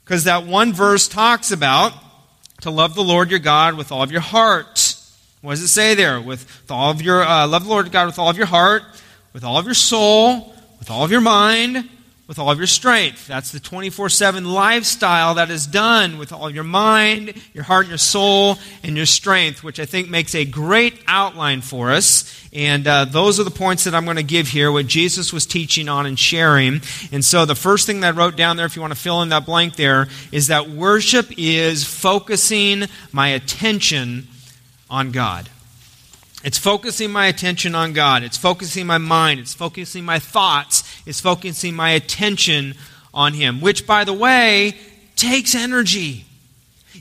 Because 0.03 0.25
that 0.25 0.45
one 0.45 0.73
verse 0.73 1.07
talks 1.07 1.53
about 1.53 1.93
to 2.61 2.71
love 2.71 2.95
the 2.95 3.03
Lord 3.03 3.29
your 3.29 3.39
God 3.39 3.75
with 3.75 3.91
all 3.91 4.01
of 4.01 4.11
your 4.11 4.21
heart. 4.21 4.95
What 5.41 5.51
does 5.51 5.63
it 5.63 5.67
say 5.67 5.95
there? 5.95 6.21
With 6.21 6.45
all 6.69 6.91
of 6.91 7.01
your 7.01 7.23
uh, 7.23 7.47
love 7.47 7.63
the 7.63 7.69
Lord 7.69 7.91
God 7.91 8.05
with 8.05 8.19
all 8.19 8.29
of 8.29 8.37
your 8.37 8.45
heart, 8.45 8.83
with 9.33 9.43
all 9.43 9.57
of 9.57 9.65
your 9.65 9.73
soul, 9.73 10.55
with 10.79 10.89
all 10.89 11.03
of 11.03 11.11
your 11.11 11.21
mind, 11.21 11.89
with 12.31 12.39
all 12.39 12.49
of 12.49 12.57
your 12.57 12.65
strength. 12.65 13.27
That's 13.27 13.51
the 13.51 13.59
24 13.59 14.07
7 14.07 14.45
lifestyle 14.45 15.33
that 15.33 15.49
is 15.49 15.67
done 15.67 16.17
with 16.17 16.31
all 16.31 16.49
your 16.49 16.63
mind, 16.63 17.33
your 17.53 17.65
heart, 17.65 17.89
your 17.89 17.97
soul, 17.97 18.57
and 18.83 18.95
your 18.95 19.05
strength, 19.05 19.65
which 19.65 19.81
I 19.81 19.85
think 19.85 20.09
makes 20.09 20.33
a 20.33 20.45
great 20.45 21.03
outline 21.07 21.59
for 21.59 21.91
us. 21.91 22.33
And 22.53 22.87
uh, 22.87 23.03
those 23.03 23.37
are 23.41 23.43
the 23.43 23.51
points 23.51 23.83
that 23.83 23.93
I'm 23.93 24.05
going 24.05 24.15
to 24.15 24.23
give 24.23 24.47
here, 24.47 24.71
what 24.71 24.87
Jesus 24.87 25.33
was 25.33 25.45
teaching 25.45 25.89
on 25.89 26.05
and 26.05 26.17
sharing. 26.17 26.79
And 27.11 27.25
so 27.25 27.43
the 27.43 27.53
first 27.53 27.85
thing 27.85 27.99
that 27.99 28.15
I 28.15 28.17
wrote 28.17 28.37
down 28.37 28.55
there, 28.55 28.65
if 28.65 28.77
you 28.77 28.81
want 28.81 28.93
to 28.93 28.99
fill 28.99 29.21
in 29.23 29.27
that 29.29 29.45
blank 29.45 29.75
there, 29.75 30.07
is 30.31 30.47
that 30.47 30.69
worship 30.69 31.37
is 31.37 31.83
focusing 31.83 32.85
my 33.11 33.27
attention 33.27 34.29
on 34.89 35.11
God. 35.11 35.49
It's 36.43 36.57
focusing 36.57 37.11
my 37.11 37.27
attention 37.27 37.75
on 37.75 37.93
God. 37.93 38.23
It's 38.23 38.37
focusing 38.37 38.87
my 38.87 38.97
mind. 38.97 39.39
It's 39.39 39.53
focusing 39.53 40.03
my 40.03 40.19
thoughts. 40.19 40.83
It's 41.05 41.19
focusing 41.19 41.75
my 41.75 41.91
attention 41.91 42.75
on 43.13 43.33
Him, 43.33 43.61
which, 43.61 43.85
by 43.85 44.03
the 44.03 44.13
way, 44.13 44.75
takes 45.15 45.53
energy. 45.53 46.25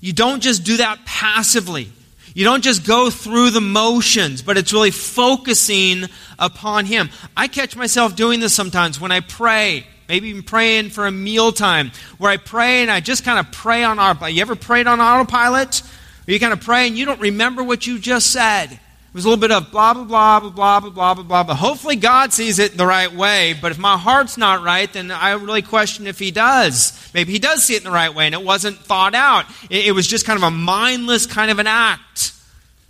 You 0.00 0.12
don't 0.12 0.42
just 0.42 0.64
do 0.64 0.76
that 0.76 1.04
passively. 1.06 1.90
You 2.34 2.44
don't 2.44 2.62
just 2.62 2.86
go 2.86 3.10
through 3.10 3.50
the 3.50 3.60
motions, 3.60 4.42
but 4.42 4.56
it's 4.56 4.72
really 4.72 4.90
focusing 4.90 6.04
upon 6.38 6.84
Him. 6.84 7.10
I 7.36 7.48
catch 7.48 7.76
myself 7.76 8.14
doing 8.14 8.40
this 8.40 8.54
sometimes 8.54 9.00
when 9.00 9.10
I 9.10 9.20
pray, 9.20 9.86
maybe 10.08 10.28
even 10.28 10.42
praying 10.42 10.90
for 10.90 11.06
a 11.06 11.10
mealtime, 11.12 11.92
where 12.18 12.30
I 12.30 12.36
pray 12.36 12.82
and 12.82 12.90
I 12.90 13.00
just 13.00 13.24
kind 13.24 13.38
of 13.38 13.50
pray 13.52 13.84
on 13.84 13.98
autopilot. 13.98 14.34
You 14.34 14.42
ever 14.42 14.54
prayed 14.54 14.86
on 14.86 15.00
autopilot? 15.00 15.82
Where 16.24 16.34
you 16.34 16.40
kind 16.40 16.52
of 16.52 16.60
pray 16.60 16.86
and 16.86 16.96
you 16.96 17.06
don't 17.06 17.20
remember 17.20 17.64
what 17.64 17.86
you 17.86 17.98
just 17.98 18.30
said. 18.30 18.78
It 19.10 19.14
was 19.14 19.24
a 19.24 19.28
little 19.28 19.40
bit 19.40 19.50
of 19.50 19.72
blah, 19.72 19.92
blah, 19.92 20.04
blah, 20.04 20.38
blah, 20.38 20.50
blah, 20.50 20.80
blah, 20.80 20.94
blah, 20.94 21.14
blah, 21.14 21.24
blah. 21.24 21.42
But 21.42 21.56
hopefully 21.56 21.96
God 21.96 22.32
sees 22.32 22.60
it 22.60 22.76
the 22.76 22.86
right 22.86 23.12
way. 23.12 23.54
But 23.60 23.72
if 23.72 23.78
my 23.78 23.96
heart's 23.96 24.38
not 24.38 24.62
right, 24.62 24.90
then 24.92 25.10
I 25.10 25.32
really 25.32 25.62
question 25.62 26.06
if 26.06 26.20
He 26.20 26.30
does. 26.30 27.10
Maybe 27.12 27.32
He 27.32 27.40
does 27.40 27.64
see 27.64 27.74
it 27.74 27.78
in 27.78 27.84
the 27.84 27.90
right 27.90 28.14
way 28.14 28.26
and 28.26 28.34
it 28.36 28.44
wasn't 28.44 28.78
thought 28.78 29.16
out. 29.16 29.46
It, 29.68 29.86
it 29.86 29.92
was 29.92 30.06
just 30.06 30.26
kind 30.26 30.36
of 30.36 30.44
a 30.44 30.50
mindless 30.52 31.26
kind 31.26 31.50
of 31.50 31.58
an 31.58 31.66
act. 31.66 32.34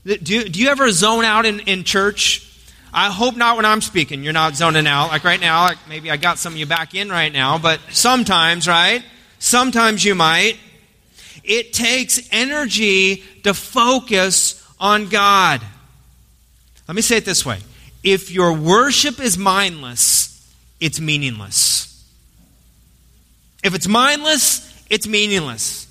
Do 0.05 0.35
you, 0.35 0.45
do 0.45 0.61
you 0.61 0.69
ever 0.69 0.91
zone 0.91 1.25
out 1.25 1.47
in, 1.47 1.61
in 1.61 1.85
church? 1.85 2.47
I 2.93 3.11
hope 3.11 3.35
not 3.35 3.57
when 3.57 3.65
I'm 3.65 3.81
speaking. 3.81 4.23
You're 4.23 4.35
not 4.35 4.57
zoning 4.57 4.87
out. 4.87 5.09
Like 5.09 5.25
right 5.25 5.41
now, 5.41 5.63
like 5.63 5.79
maybe 5.89 6.11
I 6.11 6.19
got 6.19 6.39
some 6.39 6.53
of 6.53 6.59
you 6.59 6.67
back 6.67 6.95
in 6.95 7.09
right 7.09 7.33
now, 7.33 7.57
but 7.57 7.81
sometimes, 7.91 8.69
right? 8.69 9.03
Sometimes 9.39 10.05
you 10.05 10.15
might. 10.15 10.59
It 11.45 11.73
takes 11.73 12.29
energy 12.31 13.25
to 13.45 13.55
focus 13.55 14.63
on 14.79 15.09
God. 15.09 15.63
Let 16.91 16.97
me 16.97 17.03
say 17.03 17.19
it 17.19 17.25
this 17.25 17.47
way 17.47 17.61
if 18.03 18.33
your 18.33 18.53
worship 18.53 19.21
is 19.21 19.39
mindless, 19.39 20.53
it's 20.81 21.01
meaningless. 21.01 22.05
If 23.63 23.77
it's 23.77 23.87
mindless, 23.87 24.85
it's 24.91 25.07
meaningless. 25.07 25.87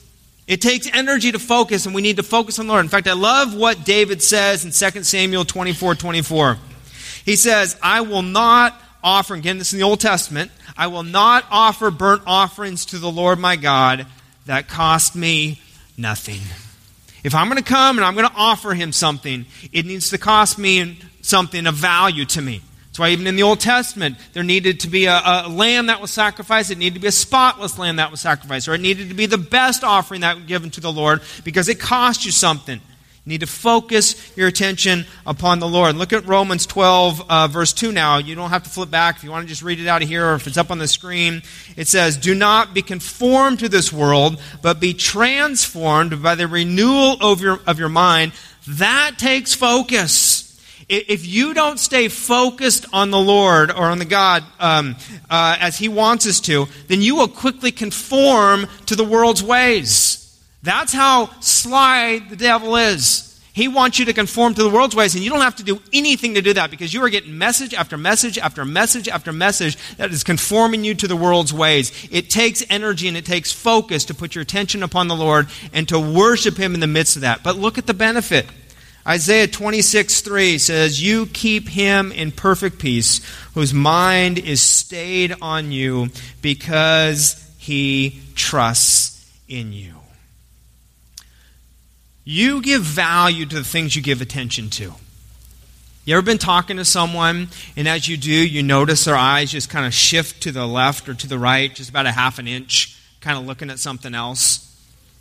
It 0.45 0.61
takes 0.61 0.93
energy 0.93 1.31
to 1.31 1.39
focus, 1.39 1.85
and 1.85 1.95
we 1.95 2.01
need 2.01 2.17
to 2.17 2.23
focus 2.23 2.59
on 2.59 2.67
the 2.67 2.73
Lord. 2.73 2.83
In 2.83 2.89
fact, 2.89 3.07
I 3.07 3.13
love 3.13 3.55
what 3.55 3.85
David 3.85 4.21
says 4.21 4.65
in 4.65 4.91
2 4.91 5.03
Samuel 5.05 5.45
24 5.45 5.95
24. 5.95 6.57
He 7.23 7.37
says, 7.37 7.77
I 7.81 8.01
will 8.01 8.21
not 8.21 8.77
offer, 9.01 9.35
again, 9.35 9.57
this 9.57 9.69
is 9.69 9.75
in 9.75 9.79
the 9.79 9.85
Old 9.85 10.01
Testament, 10.01 10.51
I 10.75 10.87
will 10.87 11.03
not 11.03 11.45
offer 11.49 11.91
burnt 11.91 12.23
offerings 12.27 12.83
to 12.87 12.97
the 12.97 13.09
Lord 13.09 13.39
my 13.39 13.55
God 13.55 14.05
that 14.47 14.67
cost 14.67 15.15
me 15.15 15.61
nothing. 15.95 16.41
If 17.23 17.35
I'm 17.35 17.47
going 17.47 17.61
to 17.61 17.63
come 17.63 17.97
and 17.97 18.05
I'm 18.05 18.15
going 18.15 18.27
to 18.27 18.35
offer 18.35 18.73
him 18.73 18.91
something, 18.91 19.45
it 19.71 19.85
needs 19.85 20.09
to 20.11 20.17
cost 20.17 20.57
me 20.57 20.99
something 21.21 21.67
of 21.67 21.75
value 21.75 22.25
to 22.25 22.41
me. 22.41 22.61
That's 22.87 22.99
why 22.99 23.09
even 23.09 23.27
in 23.27 23.35
the 23.35 23.43
Old 23.43 23.59
Testament, 23.59 24.17
there 24.33 24.43
needed 24.43 24.79
to 24.81 24.89
be 24.89 25.05
a, 25.05 25.21
a, 25.23 25.47
lamb 25.47 25.87
that 25.87 26.01
was 26.01 26.11
sacrificed. 26.11 26.71
It 26.71 26.77
needed 26.77 26.95
to 26.95 26.99
be 26.99 27.07
a 27.07 27.11
spotless 27.11 27.77
lamb 27.77 27.97
that 27.97 28.09
was 28.09 28.19
sacrificed. 28.19 28.67
Or 28.67 28.73
it 28.73 28.81
needed 28.81 29.09
to 29.09 29.15
be 29.15 29.25
the 29.25 29.37
best 29.37 29.83
offering 29.83 30.21
that 30.21 30.37
was 30.37 30.45
given 30.45 30.71
to 30.71 30.81
the 30.81 30.91
Lord 30.91 31.21
because 31.43 31.69
it 31.69 31.79
cost 31.79 32.25
you 32.25 32.31
something. 32.31 32.81
You 33.25 33.31
need 33.31 33.41
to 33.41 33.47
focus 33.47 34.35
your 34.37 34.47
attention 34.47 35.05
upon 35.25 35.59
the 35.59 35.67
Lord. 35.67 35.95
Look 35.95 36.13
at 36.13 36.25
Romans 36.25 36.65
12, 36.65 37.29
uh, 37.29 37.47
verse 37.47 37.73
2 37.73 37.91
now. 37.91 38.17
You 38.17 38.33
don't 38.33 38.49
have 38.49 38.63
to 38.63 38.69
flip 38.69 38.89
back. 38.89 39.17
If 39.17 39.23
you 39.23 39.31
want 39.31 39.43
to 39.43 39.49
just 39.49 39.61
read 39.61 39.79
it 39.79 39.87
out 39.87 40.01
of 40.01 40.07
here 40.07 40.25
or 40.25 40.35
if 40.35 40.47
it's 40.47 40.57
up 40.57 40.71
on 40.71 40.79
the 40.79 40.87
screen, 40.87 41.43
it 41.75 41.87
says, 41.87 42.17
Do 42.17 42.33
not 42.33 42.73
be 42.73 42.81
conformed 42.81 43.59
to 43.59 43.69
this 43.69 43.91
world, 43.91 44.41
but 44.61 44.79
be 44.79 44.93
transformed 44.93 46.23
by 46.23 46.35
the 46.35 46.47
renewal 46.47 47.17
of 47.21 47.41
your, 47.41 47.59
of 47.67 47.77
your 47.77 47.89
mind. 47.89 48.31
That 48.67 49.15
takes 49.17 49.53
focus. 49.53 50.45
If 50.87 51.27
you 51.27 51.53
don't 51.53 51.77
stay 51.77 52.07
focused 52.07 52.87
on 52.91 53.11
the 53.11 53.19
Lord 53.19 53.69
or 53.69 53.83
on 53.83 53.99
the 53.99 54.05
God 54.05 54.43
um, 54.59 54.95
uh, 55.29 55.55
as 55.59 55.77
He 55.77 55.87
wants 55.87 56.25
us 56.25 56.39
to, 56.41 56.67
then 56.87 57.01
you 57.01 57.15
will 57.15 57.27
quickly 57.27 57.71
conform 57.71 58.65
to 58.87 58.95
the 58.95 59.03
world's 59.03 59.43
ways. 59.43 60.18
That's 60.61 60.93
how 60.93 61.29
sly 61.39 62.19
the 62.19 62.35
devil 62.35 62.75
is. 62.75 63.25
He 63.51 63.67
wants 63.67 63.99
you 63.99 64.05
to 64.05 64.13
conform 64.13 64.53
to 64.53 64.63
the 64.63 64.69
world's 64.69 64.95
ways, 64.95 65.15
and 65.15 65.23
you 65.23 65.29
don't 65.29 65.41
have 65.41 65.57
to 65.57 65.63
do 65.63 65.81
anything 65.91 66.35
to 66.35 66.41
do 66.41 66.53
that 66.53 66.71
because 66.71 66.93
you 66.93 67.03
are 67.03 67.09
getting 67.09 67.37
message 67.37 67.73
after 67.73 67.97
message 67.97 68.37
after 68.37 68.63
message 68.63 69.09
after 69.09 69.33
message 69.33 69.77
that 69.97 70.11
is 70.11 70.23
conforming 70.23 70.85
you 70.85 70.93
to 70.95 71.07
the 71.07 71.15
world's 71.15 71.53
ways. 71.53 71.91
It 72.09 72.29
takes 72.29 72.63
energy 72.69 73.09
and 73.09 73.17
it 73.17 73.25
takes 73.25 73.51
focus 73.51 74.05
to 74.05 74.13
put 74.13 74.35
your 74.35 74.43
attention 74.43 74.81
upon 74.81 75.09
the 75.09 75.15
Lord 75.15 75.47
and 75.73 75.89
to 75.89 75.99
worship 75.99 76.57
Him 76.57 76.73
in 76.73 76.79
the 76.79 76.87
midst 76.87 77.17
of 77.17 77.23
that. 77.23 77.43
But 77.43 77.57
look 77.57 77.77
at 77.77 77.85
the 77.85 77.93
benefit. 77.93 78.45
Isaiah 79.05 79.47
26, 79.47 80.21
3 80.21 80.57
says, 80.57 81.03
You 81.03 81.25
keep 81.25 81.67
him 81.67 82.11
in 82.11 82.31
perfect 82.31 82.79
peace, 82.79 83.21
whose 83.55 83.73
mind 83.73 84.37
is 84.37 84.61
stayed 84.61 85.35
on 85.41 85.71
you 85.71 86.09
because 86.41 87.51
he 87.57 88.21
trusts 88.35 89.27
in 89.47 89.73
you. 89.73 89.98
You 92.23 92.61
give 92.61 92.81
value 92.81 93.45
to 93.45 93.55
the 93.55 93.63
things 93.63 93.95
you 93.95 94.01
give 94.01 94.21
attention 94.21 94.69
to. 94.71 94.93
You 96.05 96.15
ever 96.15 96.25
been 96.25 96.37
talking 96.37 96.77
to 96.77 96.85
someone, 96.85 97.49
and 97.77 97.87
as 97.87 98.07
you 98.07 98.17
do, 98.17 98.31
you 98.31 98.63
notice 98.63 99.05
their 99.05 99.15
eyes 99.15 99.51
just 99.51 99.69
kind 99.69 99.85
of 99.85 99.93
shift 99.93 100.41
to 100.43 100.51
the 100.51 100.65
left 100.65 101.07
or 101.07 101.13
to 101.13 101.27
the 101.27 101.37
right, 101.37 101.73
just 101.73 101.89
about 101.89 102.07
a 102.07 102.11
half 102.11 102.39
an 102.39 102.47
inch, 102.47 102.99
kind 103.21 103.37
of 103.37 103.45
looking 103.45 103.69
at 103.69 103.77
something 103.77 104.15
else? 104.15 104.65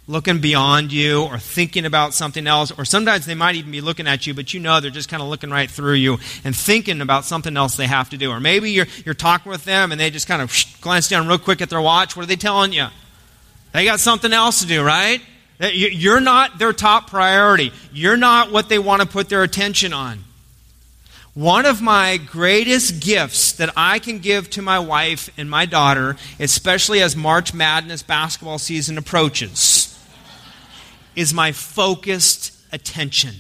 Looking 0.07 0.41
beyond 0.41 0.91
you 0.91 1.25
or 1.25 1.39
thinking 1.39 1.85
about 1.85 2.15
something 2.15 2.47
else, 2.47 2.73
or 2.79 2.87
sometimes 2.87 3.27
they 3.27 3.35
might 3.35 3.57
even 3.57 3.71
be 3.71 3.83
looking 3.83 4.07
at 4.07 4.27
you, 4.27 4.33
but 4.33 4.55
you 4.55 4.61
know 4.61 4.81
they're 4.81 4.91
just 4.91 5.11
kind 5.11 5.23
of 5.23 5.29
looking 5.29 5.51
right 5.51 5.71
through 5.71 5.95
you 5.95 6.17
and 6.45 6.57
thinking 6.57 7.03
about 7.03 7.27
something 7.27 7.55
else 7.55 7.77
they 7.77 7.87
have 7.87 8.09
to 8.09 8.17
do. 8.17 8.31
Or 8.31 8.41
maybe 8.41 8.71
you're, 8.71 8.87
you're 9.05 9.15
talking 9.15 9.51
with 9.51 9.65
them 9.65 9.93
and 9.93 10.01
they 10.01 10.09
just 10.09 10.27
kind 10.27 10.41
of 10.41 10.51
glance 10.81 11.09
down 11.09 11.29
real 11.29 11.37
quick 11.37 11.61
at 11.61 11.69
their 11.69 11.83
watch. 11.83 12.17
What 12.17 12.23
are 12.23 12.27
they 12.27 12.37
telling 12.37 12.73
you? 12.73 12.87
They 13.73 13.85
got 13.85 14.01
something 14.01 14.33
else 14.33 14.63
to 14.63 14.67
do, 14.67 14.83
right? 14.83 15.21
You're 15.61 16.21
not 16.21 16.59
their 16.59 16.73
top 16.73 17.11
priority. 17.11 17.73
You're 17.93 18.17
not 18.17 18.53
what 18.53 18.69
they 18.69 18.79
want 18.79 19.03
to 19.03 19.09
put 19.09 19.29
their 19.29 19.43
attention 19.43 19.93
on. 19.93 20.25
One 21.35 21.67
of 21.67 21.81
my 21.81 22.17
greatest 22.17 23.01
gifts 23.01 23.53
that 23.53 23.71
I 23.77 23.99
can 23.99 24.19
give 24.19 24.51
to 24.51 24.63
my 24.63 24.79
wife 24.79 25.31
and 25.37 25.49
my 25.49 25.67
daughter, 25.67 26.17
especially 26.41 27.01
as 27.01 27.15
March 27.15 27.55
Madness 27.55 28.03
basketball 28.03 28.59
season 28.59 28.99
approaches, 28.99 29.97
is 31.15 31.35
my 31.35 31.53
focused 31.53 32.53
attention. 32.73 33.35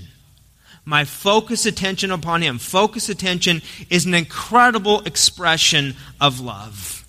My 0.84 1.04
focused 1.04 1.66
attention 1.66 2.10
upon 2.10 2.42
Him. 2.42 2.58
Focused 2.58 3.08
attention 3.08 3.62
is 3.90 4.06
an 4.06 4.14
incredible 4.14 5.00
expression 5.00 5.96
of 6.20 6.40
love. 6.40 7.04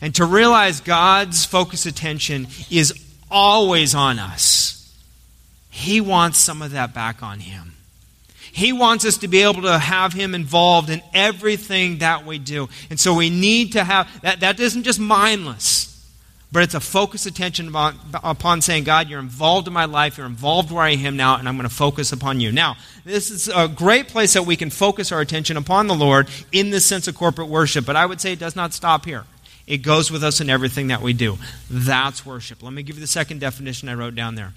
And 0.00 0.14
to 0.14 0.24
realize 0.24 0.80
God's 0.80 1.44
focused 1.44 1.86
attention 1.86 2.48
is 2.70 2.92
always 3.30 3.94
on 3.94 4.18
us. 4.18 4.76
He 5.70 6.00
wants 6.00 6.38
some 6.38 6.62
of 6.62 6.72
that 6.72 6.92
back 6.92 7.22
on 7.22 7.40
Him. 7.40 7.74
He 8.52 8.72
wants 8.72 9.04
us 9.04 9.18
to 9.18 9.28
be 9.28 9.42
able 9.42 9.62
to 9.62 9.78
have 9.78 10.12
Him 10.12 10.34
involved 10.34 10.90
in 10.90 11.02
everything 11.14 11.98
that 11.98 12.26
we 12.26 12.38
do. 12.38 12.68
And 12.90 12.98
so 12.98 13.14
we 13.14 13.30
need 13.30 13.72
to 13.72 13.84
have 13.84 14.08
that, 14.22 14.40
that 14.40 14.58
isn't 14.58 14.82
just 14.82 14.98
mindless, 14.98 15.86
but 16.50 16.64
it's 16.64 16.74
a 16.74 16.80
focused 16.80 17.26
attention 17.26 17.68
upon, 17.68 17.96
upon 18.24 18.60
saying, 18.60 18.84
God, 18.84 19.08
you're 19.08 19.20
involved 19.20 19.68
in 19.68 19.72
my 19.72 19.84
life, 19.84 20.18
you're 20.18 20.26
involved 20.26 20.72
where 20.72 20.82
I 20.82 20.90
am 20.90 21.16
now, 21.16 21.36
and 21.36 21.48
I'm 21.48 21.56
going 21.56 21.68
to 21.68 21.74
focus 21.74 22.10
upon 22.10 22.40
you. 22.40 22.50
Now, 22.50 22.76
this 23.04 23.30
is 23.30 23.48
a 23.48 23.68
great 23.68 24.08
place 24.08 24.32
that 24.32 24.42
we 24.42 24.56
can 24.56 24.70
focus 24.70 25.12
our 25.12 25.20
attention 25.20 25.56
upon 25.56 25.86
the 25.86 25.94
Lord 25.94 26.28
in 26.50 26.70
the 26.70 26.80
sense 26.80 27.06
of 27.06 27.14
corporate 27.14 27.48
worship, 27.48 27.86
but 27.86 27.94
I 27.94 28.04
would 28.04 28.20
say 28.20 28.32
it 28.32 28.40
does 28.40 28.56
not 28.56 28.72
stop 28.72 29.04
here. 29.04 29.24
It 29.66 29.78
goes 29.78 30.10
with 30.10 30.24
us 30.24 30.40
in 30.40 30.50
everything 30.50 30.88
that 30.88 31.02
we 31.02 31.12
do. 31.12 31.38
That's 31.70 32.26
worship. 32.26 32.62
Let 32.62 32.72
me 32.72 32.82
give 32.82 32.96
you 32.96 33.00
the 33.00 33.06
second 33.06 33.40
definition 33.40 33.88
I 33.88 33.94
wrote 33.94 34.14
down 34.14 34.34
there. 34.34 34.52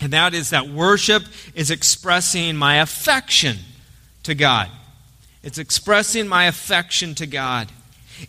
And 0.00 0.12
that 0.12 0.32
is 0.34 0.50
that 0.50 0.68
worship 0.68 1.24
is 1.54 1.70
expressing 1.70 2.56
my 2.56 2.76
affection 2.76 3.58
to 4.22 4.34
God. 4.34 4.68
It's 5.42 5.58
expressing 5.58 6.28
my 6.28 6.44
affection 6.44 7.14
to 7.16 7.26
God. 7.26 7.68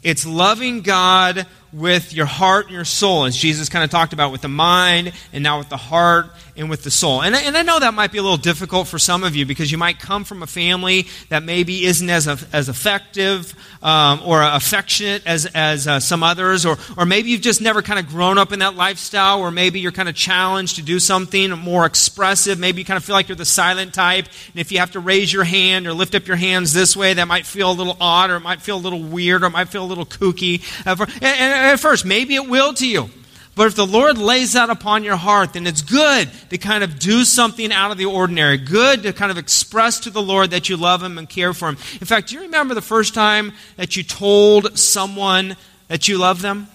It's 0.03 0.25
loving 0.25 0.81
God 0.81 1.45
with 1.71 2.13
your 2.13 2.25
heart 2.25 2.65
and 2.65 2.75
your 2.75 2.85
soul, 2.85 3.25
as 3.25 3.37
Jesus 3.37 3.69
kind 3.69 3.83
of 3.83 3.89
talked 3.89 4.13
about 4.13 4.31
with 4.31 4.41
the 4.41 4.47
mind 4.47 5.13
and 5.31 5.43
now 5.43 5.59
with 5.59 5.69
the 5.69 5.77
heart 5.77 6.27
and 6.57 6.69
with 6.69 6.83
the 6.83 6.91
soul. 6.91 7.21
And, 7.21 7.35
and 7.35 7.55
I 7.55 7.61
know 7.61 7.79
that 7.79 7.93
might 7.93 8.11
be 8.11 8.17
a 8.17 8.21
little 8.21 8.37
difficult 8.37 8.87
for 8.87 8.99
some 8.99 9.23
of 9.23 9.35
you 9.35 9.45
because 9.45 9.71
you 9.71 9.77
might 9.77 9.99
come 9.99 10.23
from 10.23 10.43
a 10.43 10.47
family 10.47 11.07
that 11.29 11.43
maybe 11.43 11.85
isn't 11.85 12.09
as, 12.09 12.27
as 12.27 12.69
effective 12.69 13.53
um, 13.81 14.21
or 14.25 14.41
affectionate 14.41 15.25
as, 15.25 15.45
as 15.47 15.87
uh, 15.87 15.99
some 15.99 16.21
others, 16.21 16.65
or, 16.65 16.77
or 16.97 17.05
maybe 17.05 17.29
you've 17.29 17.41
just 17.41 17.61
never 17.61 17.81
kind 17.81 17.99
of 17.99 18.07
grown 18.07 18.37
up 18.37 18.51
in 18.51 18.59
that 18.59 18.75
lifestyle, 18.75 19.39
or 19.39 19.51
maybe 19.51 19.79
you're 19.79 19.91
kind 19.91 20.09
of 20.09 20.15
challenged 20.15 20.75
to 20.75 20.81
do 20.81 20.99
something 20.99 21.51
more 21.51 21.85
expressive. 21.85 22.59
Maybe 22.59 22.81
you 22.81 22.85
kind 22.85 22.97
of 22.97 23.05
feel 23.05 23.15
like 23.15 23.29
you're 23.29 23.35
the 23.35 23.45
silent 23.45 23.93
type, 23.93 24.25
and 24.25 24.55
if 24.55 24.71
you 24.71 24.79
have 24.79 24.91
to 24.91 24.99
raise 24.99 25.31
your 25.31 25.45
hand 25.45 25.87
or 25.87 25.93
lift 25.93 26.15
up 26.15 26.27
your 26.27 26.35
hands 26.35 26.73
this 26.73 26.97
way, 26.97 27.13
that 27.13 27.27
might 27.27 27.45
feel 27.45 27.71
a 27.71 27.73
little 27.73 27.95
odd, 28.01 28.31
or 28.31 28.35
it 28.35 28.41
might 28.41 28.61
feel 28.61 28.75
a 28.75 28.83
little 28.83 29.01
weird, 29.01 29.43
or 29.43 29.47
it 29.47 29.51
might 29.51 29.69
feel 29.69 29.85
a 29.85 29.87
little 29.87 30.05
kooky. 30.05 30.61
Uh, 30.85 30.95
and, 30.99 31.23
and 31.23 31.58
at 31.65 31.79
first, 31.79 32.05
maybe 32.05 32.35
it 32.35 32.47
will 32.47 32.73
to 32.73 32.87
you. 32.87 33.09
But 33.55 33.67
if 33.67 33.75
the 33.75 33.85
Lord 33.85 34.17
lays 34.17 34.53
that 34.53 34.69
upon 34.69 35.03
your 35.03 35.17
heart, 35.17 35.53
then 35.53 35.67
it's 35.67 35.81
good 35.81 36.29
to 36.49 36.57
kind 36.57 36.83
of 36.83 36.97
do 36.97 37.25
something 37.25 37.73
out 37.73 37.91
of 37.91 37.97
the 37.97 38.05
ordinary. 38.05 38.57
Good 38.57 39.03
to 39.03 39.11
kind 39.11 39.31
of 39.31 39.37
express 39.37 39.99
to 40.01 40.09
the 40.09 40.21
Lord 40.21 40.51
that 40.51 40.69
you 40.69 40.77
love 40.77 41.03
Him 41.03 41.17
and 41.17 41.27
care 41.27 41.53
for 41.53 41.67
Him. 41.67 41.77
In 41.99 42.07
fact, 42.07 42.29
do 42.29 42.35
you 42.35 42.41
remember 42.43 42.73
the 42.73 42.81
first 42.81 43.13
time 43.13 43.51
that 43.75 43.97
you 43.97 44.03
told 44.03 44.77
someone 44.79 45.57
that 45.89 46.07
you 46.07 46.17
love 46.17 46.41
them? 46.41 46.67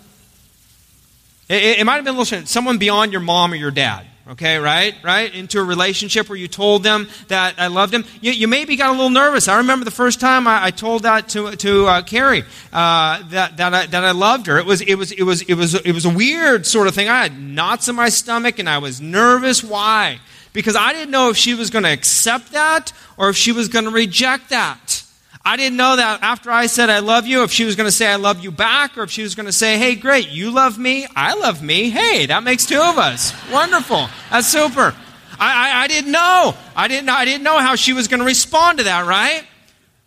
It, 1.49 1.79
it 1.81 1.85
might 1.87 1.97
have 1.97 2.05
been 2.05 2.19
little 2.19 2.47
someone 2.47 2.79
beyond 2.79 3.13
your 3.13 3.23
mom 3.23 3.53
or 3.53 3.57
your 3.57 3.71
dad 3.71 4.07
okay, 4.29 4.59
right? 4.59 4.95
Right? 5.03 5.35
Into 5.35 5.59
a 5.61 5.65
relationship 5.65 6.29
where 6.29 6.39
you 6.39 6.49
told 6.49 6.83
them 6.83 7.09
that 7.29 7.55
I 7.59 7.67
loved 7.69 7.93
them. 7.93 8.05
You, 8.21 8.33
you 8.33 8.49
maybe 8.49 8.77
got 8.77 8.91
a 8.91 8.93
little 8.93 9.11
nervous. 9.11 9.49
I 9.49 9.59
remember 9.59 9.85
the 9.85 9.91
first 9.91 10.21
time 10.21 10.47
I, 10.47 10.65
I 10.67 10.71
told 10.71 11.03
that 11.03 11.29
to, 11.31 11.55
to 11.57 11.87
uh, 11.87 12.03
Carrie, 12.03 12.45
uh, 12.73 13.23
that, 13.29 13.57
that, 13.57 13.75
I, 13.75 13.87
that 13.87 14.05
I 14.05 14.13
loved 14.13 14.47
her. 14.47 14.59
It 14.59 14.67
was, 14.67 14.81
it, 14.81 14.95
was, 14.95 15.13
it, 15.13 15.23
was, 15.23 15.43
it, 15.43 15.55
was, 15.55 15.75
it 15.75 15.93
was 15.93 16.05
a 16.05 16.11
weird 16.11 16.67
sort 16.67 16.89
of 16.89 16.95
thing. 16.95 17.09
I 17.09 17.23
had 17.23 17.39
knots 17.39 17.89
in 17.89 17.97
my 17.97 18.09
stomach 18.09 18.59
and 18.59 18.69
I 18.69 18.79
was 18.79 19.01
nervous. 19.01 19.63
Why? 19.63 20.21
Because 20.53 20.77
I 20.77 20.93
didn't 20.93 21.11
know 21.11 21.31
if 21.31 21.37
she 21.37 21.55
was 21.55 21.71
going 21.71 21.85
to 21.85 21.93
accept 21.93 22.53
that 22.53 22.93
or 23.17 23.29
if 23.29 23.37
she 23.37 23.53
was 23.53 23.69
going 23.69 23.85
to 23.85 23.91
reject 23.91 24.51
that. 24.51 25.04
I 25.47 25.57
didn't 25.57 25.77
know 25.77 25.97
that 25.97 26.23
after 26.23 26.51
I 26.51 26.67
said 26.67 26.89
I 26.89 27.01
love 27.01 27.27
you, 27.27 27.43
if 27.43 27.51
she 27.51 27.65
was 27.65 27.77
going 27.77 27.87
to 27.87 27.93
say 27.93 28.07
I 28.07 28.17
love 28.17 28.41
you 28.41 28.51
back, 28.51 28.97
or 28.97 29.03
if 29.03 29.11
she 29.11 29.23
was 29.23 29.35
going 29.35 29.47
to 29.47 29.53
say, 29.53 29.77
hey, 29.77 29.95
great, 29.95 30.31
you 30.31 30.51
love 30.51 30.79
me, 30.79 31.07
I 31.15 31.35
love 31.35 31.63
me. 31.63 31.91
Hey, 31.91 32.25
that 32.27 32.43
makes 32.43 32.65
two 32.65 32.81
of 32.81 32.97
us. 32.97 33.35
Wonderful. 33.53 34.09
That's 34.31 34.47
super. 34.47 34.95
I, 35.39 35.71
I, 35.71 35.83
I 35.83 35.87
didn't 35.87 36.13
know. 36.13 36.55
I 36.75 36.89
didn't, 36.89 37.11
I 37.11 37.27
didn't 37.27 37.43
know 37.43 37.59
how 37.59 37.75
she 37.77 37.93
was 37.93 38.09
going 38.09 38.21
to 38.21 38.27
respond 38.27 38.79
to 38.79 38.85
that, 38.85 39.07
right? 39.07 39.45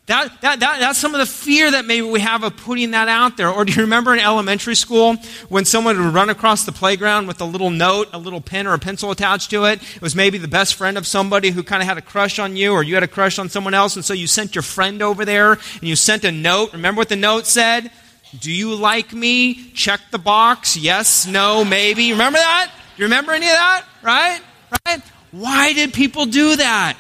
That, 0.07 0.39
that, 0.39 0.61
that, 0.61 0.79
that's 0.79 0.97
some 0.97 1.13
of 1.13 1.19
the 1.19 1.25
fear 1.25 1.69
that 1.69 1.83
maybe 1.83 2.07
we 2.07 2.21
have 2.21 2.41
of 2.43 2.55
putting 2.55 2.91
that 2.91 3.09
out 3.09 3.35
there. 3.35 3.49
Or 3.49 3.65
do 3.65 3.73
you 3.73 3.81
remember 3.81 4.13
in 4.13 4.19
elementary 4.19 4.75
school 4.75 5.17
when 5.49 5.65
someone 5.65 6.01
would 6.01 6.13
run 6.13 6.29
across 6.29 6.65
the 6.65 6.71
playground 6.71 7.27
with 7.27 7.41
a 7.41 7.45
little 7.45 7.69
note, 7.69 8.07
a 8.13 8.17
little 8.17 8.39
pen 8.39 8.67
or 8.67 8.73
a 8.73 8.79
pencil 8.79 9.11
attached 9.11 9.49
to 9.49 9.65
it? 9.65 9.81
It 9.95 10.01
was 10.01 10.15
maybe 10.15 10.37
the 10.37 10.47
best 10.47 10.75
friend 10.75 10.97
of 10.97 11.05
somebody 11.05 11.49
who 11.49 11.61
kind 11.61 11.81
of 11.81 11.89
had 11.89 11.97
a 11.97 12.01
crush 12.01 12.39
on 12.39 12.55
you, 12.55 12.71
or 12.71 12.83
you 12.83 12.93
had 12.93 13.03
a 13.03 13.07
crush 13.07 13.37
on 13.37 13.49
someone 13.49 13.73
else, 13.73 13.97
and 13.97 14.05
so 14.05 14.13
you 14.13 14.27
sent 14.27 14.55
your 14.55 14.61
friend 14.61 15.01
over 15.01 15.25
there 15.25 15.51
and 15.51 15.83
you 15.83 15.97
sent 15.97 16.23
a 16.23 16.31
note. 16.31 16.71
Remember 16.71 16.99
what 16.99 17.09
the 17.09 17.17
note 17.17 17.45
said? 17.45 17.91
Do 18.39 18.49
you 18.49 18.75
like 18.75 19.11
me? 19.11 19.71
Check 19.71 19.99
the 20.11 20.17
box. 20.17 20.77
Yes, 20.77 21.27
no, 21.27 21.65
maybe. 21.65 22.13
Remember 22.13 22.39
that? 22.39 22.71
Do 22.95 23.01
you 23.01 23.07
remember 23.07 23.33
any 23.33 23.47
of 23.47 23.53
that? 23.53 23.85
Right? 24.01 24.39
Right? 24.85 25.01
Why 25.31 25.73
did 25.73 25.93
people 25.93 26.25
do 26.27 26.55
that? 26.55 26.97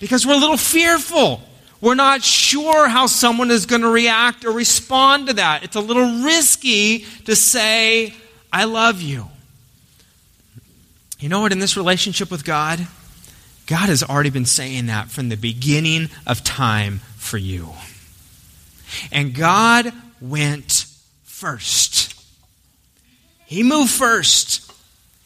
Because 0.00 0.26
we're 0.26 0.34
a 0.34 0.38
little 0.38 0.56
fearful. 0.56 1.42
We're 1.80 1.94
not 1.94 2.22
sure 2.22 2.88
how 2.88 3.06
someone 3.06 3.50
is 3.50 3.66
going 3.66 3.82
to 3.82 3.88
react 3.88 4.44
or 4.44 4.50
respond 4.50 5.28
to 5.28 5.34
that. 5.34 5.62
It's 5.62 5.76
a 5.76 5.80
little 5.80 6.24
risky 6.24 7.00
to 7.26 7.36
say, 7.36 8.14
I 8.52 8.64
love 8.64 9.00
you. 9.00 9.28
You 11.20 11.28
know 11.28 11.40
what? 11.40 11.52
In 11.52 11.58
this 11.58 11.76
relationship 11.76 12.30
with 12.30 12.44
God, 12.44 12.86
God 13.66 13.88
has 13.88 14.02
already 14.02 14.30
been 14.30 14.46
saying 14.46 14.86
that 14.86 15.10
from 15.10 15.28
the 15.28 15.36
beginning 15.36 16.08
of 16.26 16.42
time 16.42 17.00
for 17.16 17.38
you. 17.38 17.70
And 19.12 19.34
God 19.34 19.92
went 20.20 20.86
first. 21.24 22.14
He 23.46 23.62
moved 23.62 23.90
first. 23.90 24.72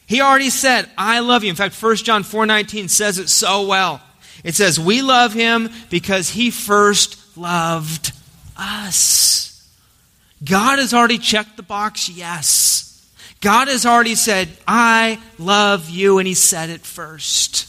He 0.06 0.20
already 0.20 0.50
said, 0.50 0.88
I 0.98 1.20
love 1.20 1.44
you. 1.44 1.50
In 1.50 1.56
fact, 1.56 1.80
1 1.80 1.96
John 1.96 2.22
4:19 2.22 2.90
says 2.90 3.18
it 3.18 3.28
so 3.28 3.66
well. 3.66 4.02
It 4.44 4.54
says, 4.54 4.78
We 4.78 5.02
love 5.02 5.32
him 5.32 5.70
because 5.90 6.30
he 6.30 6.50
first 6.50 7.36
loved 7.36 8.12
us. 8.56 9.48
God 10.44 10.78
has 10.78 10.92
already 10.92 11.18
checked 11.18 11.56
the 11.56 11.62
box, 11.62 12.08
yes. 12.08 12.88
God 13.40 13.68
has 13.68 13.84
already 13.84 14.14
said, 14.14 14.48
I 14.66 15.18
love 15.38 15.90
you, 15.90 16.18
and 16.18 16.28
he 16.28 16.34
said 16.34 16.70
it 16.70 16.82
first. 16.82 17.68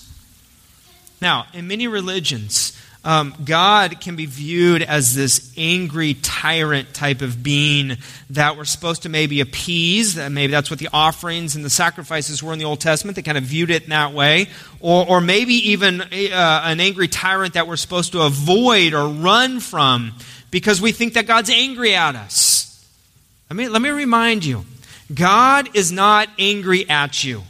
Now, 1.20 1.46
in 1.54 1.68
many 1.68 1.88
religions, 1.88 2.73
um, 3.06 3.34
God 3.44 4.00
can 4.00 4.16
be 4.16 4.26
viewed 4.26 4.82
as 4.82 5.14
this 5.14 5.54
angry 5.58 6.14
tyrant 6.14 6.94
type 6.94 7.22
of 7.22 7.44
being 7.44 7.98
that 8.30 8.56
we're 8.56 8.64
supposed 8.64 9.04
to 9.04 9.10
maybe 9.10 9.42
appease. 9.42 10.16
Maybe 10.16 10.52
that's 10.52 10.70
what 10.70 10.80
the 10.80 10.90
offerings 10.94 11.56
and 11.56 11.66
the 11.66 11.70
sacrifices 11.70 12.42
were 12.42 12.54
in 12.54 12.60
the 12.60 12.66
Old 12.66 12.80
Testament. 12.80 13.16
They 13.16 13.22
kind 13.22 13.38
of 13.38 13.44
viewed 13.44 13.72
it 13.72 13.84
in 13.84 13.90
that 13.90 14.14
way. 14.14 14.48
Or, 14.80 15.06
or 15.08 15.22
maybe 15.22 15.72
even 15.72 16.02
uh, 16.02 16.06
an 16.12 16.80
angry 16.80 17.10
tyrant 17.10 17.56
that 17.56 17.68
we're 17.68 17.76
supposed 17.76 18.14
to 18.14 18.22
avoid 18.22 18.94
or 18.94 19.10
run 19.10 19.60
from 19.60 20.14
because 20.50 20.80
we 20.82 20.94
think 20.94 21.16
that 21.16 21.28
God's 21.28 21.50
angry 21.50 21.96
at 21.96 22.16
us. 22.16 22.88
Let 23.50 23.82
me 23.82 23.90
remind 23.90 24.46
you 24.46 24.66
God 25.14 25.76
is 25.76 25.92
not 25.92 26.30
angry 26.40 26.90
at 26.90 27.24
you. 27.24 27.44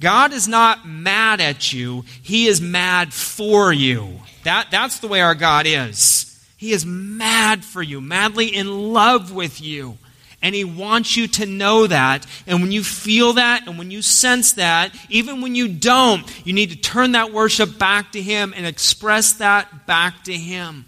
God 0.00 0.32
is 0.32 0.48
not 0.48 0.88
mad 0.88 1.40
at 1.40 1.72
you, 1.72 2.04
He 2.22 2.46
is 2.46 2.60
mad 2.60 3.12
for 3.12 3.72
you. 3.72 4.20
That, 4.44 4.68
that's 4.70 5.00
the 5.00 5.08
way 5.08 5.20
our 5.20 5.34
God 5.34 5.66
is. 5.66 6.26
He 6.56 6.72
is 6.72 6.84
mad 6.86 7.64
for 7.64 7.82
you, 7.82 8.00
madly 8.00 8.54
in 8.54 8.92
love 8.92 9.32
with 9.32 9.60
you. 9.60 9.98
And 10.42 10.54
He 10.54 10.64
wants 10.64 11.16
you 11.16 11.26
to 11.28 11.46
know 11.46 11.86
that. 11.86 12.26
And 12.46 12.62
when 12.62 12.72
you 12.72 12.82
feel 12.82 13.34
that 13.34 13.66
and 13.66 13.78
when 13.78 13.90
you 13.90 14.00
sense 14.00 14.54
that, 14.54 14.94
even 15.10 15.42
when 15.42 15.54
you 15.54 15.68
don't, 15.68 16.24
you 16.46 16.54
need 16.54 16.70
to 16.70 16.76
turn 16.76 17.12
that 17.12 17.32
worship 17.32 17.78
back 17.78 18.12
to 18.12 18.22
Him 18.22 18.54
and 18.56 18.66
express 18.66 19.34
that 19.34 19.86
back 19.86 20.24
to 20.24 20.32
Him. 20.32 20.86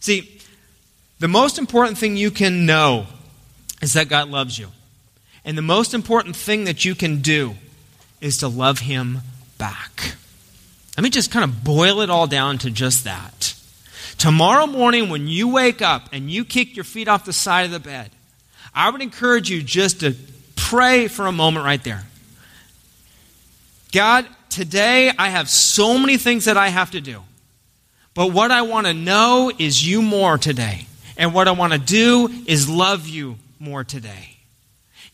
See, 0.00 0.40
the 1.20 1.28
most 1.28 1.58
important 1.58 1.98
thing 1.98 2.16
you 2.16 2.32
can 2.32 2.66
know 2.66 3.06
is 3.80 3.92
that 3.92 4.08
God 4.08 4.28
loves 4.28 4.58
you. 4.58 4.68
And 5.44 5.56
the 5.56 5.62
most 5.62 5.94
important 5.94 6.34
thing 6.34 6.64
that 6.64 6.84
you 6.84 6.94
can 6.94 7.20
do 7.20 7.54
is 8.24 8.38
to 8.38 8.48
love 8.48 8.78
Him 8.78 9.18
back. 9.58 10.14
Let 10.96 11.04
me 11.04 11.10
just 11.10 11.30
kind 11.30 11.44
of 11.44 11.62
boil 11.62 12.00
it 12.00 12.08
all 12.08 12.26
down 12.26 12.58
to 12.58 12.70
just 12.70 13.04
that. 13.04 13.54
Tomorrow 14.16 14.66
morning, 14.66 15.10
when 15.10 15.28
you 15.28 15.48
wake 15.48 15.82
up 15.82 16.08
and 16.10 16.30
you 16.30 16.44
kick 16.44 16.74
your 16.74 16.84
feet 16.84 17.06
off 17.06 17.26
the 17.26 17.32
side 17.34 17.66
of 17.66 17.70
the 17.70 17.80
bed, 17.80 18.10
I 18.74 18.88
would 18.88 19.02
encourage 19.02 19.50
you 19.50 19.62
just 19.62 20.00
to 20.00 20.14
pray 20.56 21.06
for 21.08 21.26
a 21.26 21.32
moment 21.32 21.66
right 21.66 21.82
there. 21.84 22.04
God, 23.92 24.26
today 24.48 25.10
I 25.18 25.28
have 25.28 25.50
so 25.50 25.98
many 25.98 26.16
things 26.16 26.46
that 26.46 26.56
I 26.56 26.68
have 26.68 26.92
to 26.92 27.02
do. 27.02 27.20
But 28.14 28.32
what 28.32 28.50
I 28.50 28.62
want 28.62 28.86
to 28.86 28.94
know 28.94 29.52
is 29.58 29.86
you 29.86 30.00
more 30.00 30.38
today. 30.38 30.86
And 31.18 31.34
what 31.34 31.46
I 31.46 31.52
want 31.52 31.74
to 31.74 31.78
do 31.78 32.28
is 32.46 32.68
love 32.70 33.06
you 33.06 33.36
more 33.58 33.84
today. 33.84 34.33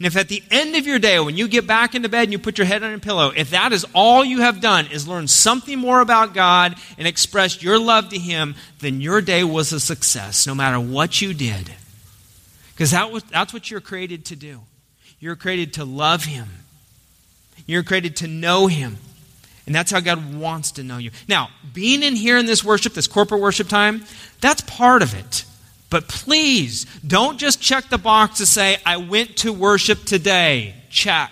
And 0.00 0.06
if 0.06 0.16
at 0.16 0.28
the 0.28 0.42
end 0.50 0.76
of 0.76 0.86
your 0.86 0.98
day, 0.98 1.20
when 1.20 1.36
you 1.36 1.46
get 1.46 1.66
back 1.66 1.94
into 1.94 2.08
bed 2.08 2.22
and 2.22 2.32
you 2.32 2.38
put 2.38 2.56
your 2.56 2.66
head 2.66 2.82
on 2.82 2.94
a 2.94 2.98
pillow, 2.98 3.34
if 3.36 3.50
that 3.50 3.74
is 3.74 3.84
all 3.94 4.24
you 4.24 4.40
have 4.40 4.62
done 4.62 4.86
is 4.86 5.06
learn 5.06 5.28
something 5.28 5.78
more 5.78 6.00
about 6.00 6.32
God 6.32 6.74
and 6.96 7.06
express 7.06 7.62
your 7.62 7.78
love 7.78 8.08
to 8.08 8.18
Him, 8.18 8.54
then 8.78 9.02
your 9.02 9.20
day 9.20 9.44
was 9.44 9.74
a 9.74 9.78
success, 9.78 10.46
no 10.46 10.54
matter 10.54 10.80
what 10.80 11.20
you 11.20 11.34
did. 11.34 11.70
Because 12.72 12.92
that 12.92 13.12
was, 13.12 13.22
that's 13.24 13.52
what 13.52 13.70
you're 13.70 13.82
created 13.82 14.24
to 14.26 14.36
do. 14.36 14.60
You're 15.18 15.36
created 15.36 15.74
to 15.74 15.84
love 15.84 16.24
Him, 16.24 16.48
you're 17.66 17.82
created 17.82 18.16
to 18.16 18.26
know 18.26 18.68
Him. 18.68 18.96
And 19.66 19.74
that's 19.74 19.90
how 19.90 20.00
God 20.00 20.34
wants 20.34 20.72
to 20.72 20.82
know 20.82 20.96
you. 20.96 21.10
Now, 21.28 21.50
being 21.74 22.02
in 22.02 22.16
here 22.16 22.38
in 22.38 22.46
this 22.46 22.64
worship, 22.64 22.94
this 22.94 23.06
corporate 23.06 23.42
worship 23.42 23.68
time, 23.68 24.02
that's 24.40 24.62
part 24.62 25.02
of 25.02 25.14
it. 25.14 25.44
But 25.90 26.08
please, 26.08 26.86
don't 27.06 27.38
just 27.38 27.60
check 27.60 27.88
the 27.88 27.98
box 27.98 28.38
to 28.38 28.46
say, 28.46 28.78
I 28.86 28.96
went 28.96 29.38
to 29.38 29.52
worship 29.52 30.04
today. 30.04 30.74
Check. 30.88 31.30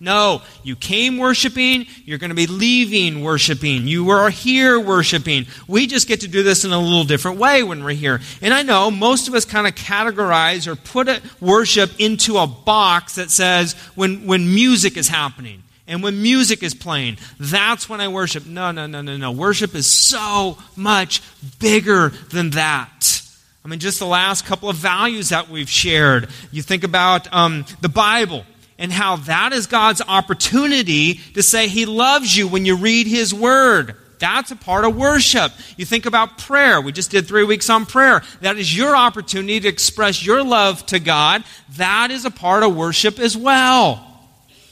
No, 0.00 0.42
you 0.62 0.76
came 0.76 1.18
worshiping, 1.18 1.86
you're 2.04 2.18
going 2.18 2.30
to 2.30 2.36
be 2.36 2.46
leaving 2.46 3.22
worshiping. 3.22 3.88
You 3.88 4.10
are 4.10 4.30
here 4.30 4.78
worshiping. 4.78 5.46
We 5.66 5.88
just 5.88 6.06
get 6.06 6.20
to 6.20 6.28
do 6.28 6.44
this 6.44 6.64
in 6.64 6.72
a 6.72 6.78
little 6.78 7.02
different 7.02 7.38
way 7.38 7.64
when 7.64 7.82
we're 7.82 7.94
here. 7.94 8.20
And 8.40 8.54
I 8.54 8.62
know 8.62 8.92
most 8.92 9.26
of 9.26 9.34
us 9.34 9.44
kind 9.44 9.66
of 9.66 9.74
categorize 9.74 10.68
or 10.68 10.76
put 10.76 11.08
a 11.08 11.20
worship 11.40 11.90
into 11.98 12.38
a 12.38 12.46
box 12.46 13.16
that 13.16 13.30
says 13.30 13.72
when, 13.96 14.26
when 14.26 14.54
music 14.54 14.96
is 14.96 15.08
happening 15.08 15.64
and 15.88 16.00
when 16.00 16.22
music 16.22 16.62
is 16.62 16.74
playing, 16.74 17.18
that's 17.40 17.88
when 17.88 18.00
I 18.00 18.06
worship. 18.06 18.46
No, 18.46 18.70
no, 18.70 18.86
no, 18.86 19.02
no, 19.02 19.16
no. 19.16 19.32
Worship 19.32 19.74
is 19.74 19.88
so 19.88 20.58
much 20.76 21.22
bigger 21.58 22.10
than 22.30 22.50
that. 22.50 23.17
I 23.64 23.68
mean, 23.68 23.80
just 23.80 23.98
the 23.98 24.06
last 24.06 24.46
couple 24.46 24.68
of 24.68 24.76
values 24.76 25.30
that 25.30 25.48
we've 25.48 25.68
shared. 25.68 26.28
You 26.50 26.62
think 26.62 26.84
about 26.84 27.32
um, 27.32 27.66
the 27.80 27.88
Bible 27.88 28.44
and 28.78 28.92
how 28.92 29.16
that 29.16 29.52
is 29.52 29.66
God's 29.66 30.00
opportunity 30.06 31.14
to 31.34 31.42
say 31.42 31.68
He 31.68 31.84
loves 31.84 32.36
you 32.36 32.48
when 32.48 32.64
you 32.64 32.76
read 32.76 33.06
His 33.06 33.34
Word. 33.34 33.96
That's 34.18 34.50
a 34.50 34.56
part 34.56 34.84
of 34.84 34.96
worship. 34.96 35.52
You 35.76 35.84
think 35.84 36.06
about 36.06 36.38
prayer. 36.38 36.80
We 36.80 36.92
just 36.92 37.10
did 37.10 37.26
three 37.26 37.44
weeks 37.44 37.70
on 37.70 37.86
prayer. 37.86 38.22
That 38.40 38.56
is 38.56 38.76
your 38.76 38.96
opportunity 38.96 39.60
to 39.60 39.68
express 39.68 40.24
your 40.24 40.42
love 40.42 40.84
to 40.86 40.98
God. 40.98 41.44
That 41.76 42.10
is 42.10 42.24
a 42.24 42.30
part 42.30 42.62
of 42.62 42.74
worship 42.74 43.18
as 43.18 43.36
well. 43.36 44.04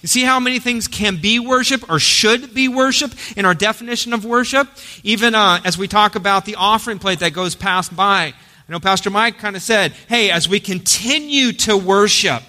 You 0.02 0.08
see 0.08 0.22
how 0.22 0.38
many 0.38 0.58
things 0.58 0.88
can 0.88 1.16
be 1.16 1.38
worship 1.38 1.88
or 1.90 1.98
should 1.98 2.54
be 2.54 2.68
worship 2.68 3.12
in 3.36 3.44
our 3.44 3.54
definition 3.54 4.12
of 4.12 4.24
worship? 4.24 4.68
Even 5.02 5.34
uh, 5.34 5.60
as 5.64 5.76
we 5.78 5.88
talk 5.88 6.14
about 6.14 6.44
the 6.44 6.56
offering 6.56 6.98
plate 6.98 7.20
that 7.20 7.32
goes 7.32 7.54
past 7.54 7.94
by. 7.94 8.34
I 8.68 8.72
know 8.72 8.80
Pastor 8.80 9.10
Mike 9.10 9.38
kind 9.38 9.54
of 9.54 9.62
said, 9.62 9.92
hey, 10.08 10.30
as 10.30 10.48
we 10.48 10.58
continue 10.58 11.52
to 11.52 11.76
worship, 11.76 12.42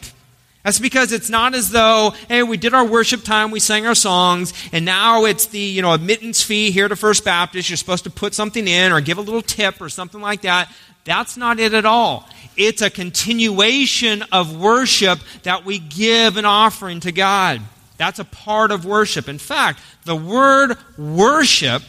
that's 0.63 0.79
because 0.79 1.11
it's 1.11 1.29
not 1.29 1.53
as 1.53 1.69
though, 1.69 2.13
hey, 2.27 2.43
we 2.43 2.57
did 2.57 2.73
our 2.73 2.85
worship 2.85 3.23
time, 3.23 3.51
we 3.51 3.59
sang 3.59 3.85
our 3.85 3.95
songs, 3.95 4.51
and 4.73 4.83
now 4.83 5.25
it's 5.25 5.45
the, 5.45 5.59
you 5.59 5.81
know, 5.81 5.93
admittance 5.93 6.41
fee 6.43 6.71
here 6.71 6.87
to 6.87 6.95
First 6.95 7.23
Baptist. 7.23 7.69
You're 7.69 7.77
supposed 7.77 8.03
to 8.05 8.09
put 8.09 8.33
something 8.33 8.67
in 8.67 8.91
or 8.91 8.99
give 8.99 9.17
a 9.17 9.21
little 9.21 9.41
tip 9.41 9.79
or 9.79 9.89
something 9.89 10.19
like 10.19 10.41
that. 10.41 10.69
That's 11.05 11.37
not 11.37 11.59
it 11.59 11.73
at 11.73 11.85
all. 11.85 12.27
It's 12.57 12.81
a 12.81 12.89
continuation 12.89 14.23
of 14.31 14.59
worship 14.59 15.19
that 15.43 15.63
we 15.63 15.79
give 15.79 16.35
an 16.35 16.43
offering 16.45 16.99
to 17.01 17.11
God. 17.13 17.61
That's 17.97 18.19
a 18.19 18.25
part 18.25 18.71
of 18.71 18.85
worship. 18.85 19.29
In 19.29 19.37
fact, 19.37 19.79
the 20.03 20.15
word 20.15 20.77
worship 20.97 21.83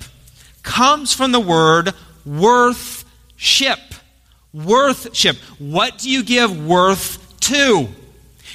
comes 0.62 1.12
from 1.14 1.33
the 1.33 1.41
word 1.41 1.95
worthship. 2.25 3.79
Worthship. 4.52 5.37
What 5.58 5.98
do 5.98 6.11
you 6.11 6.22
give 6.22 6.66
worth 6.66 7.38
to? 7.40 7.88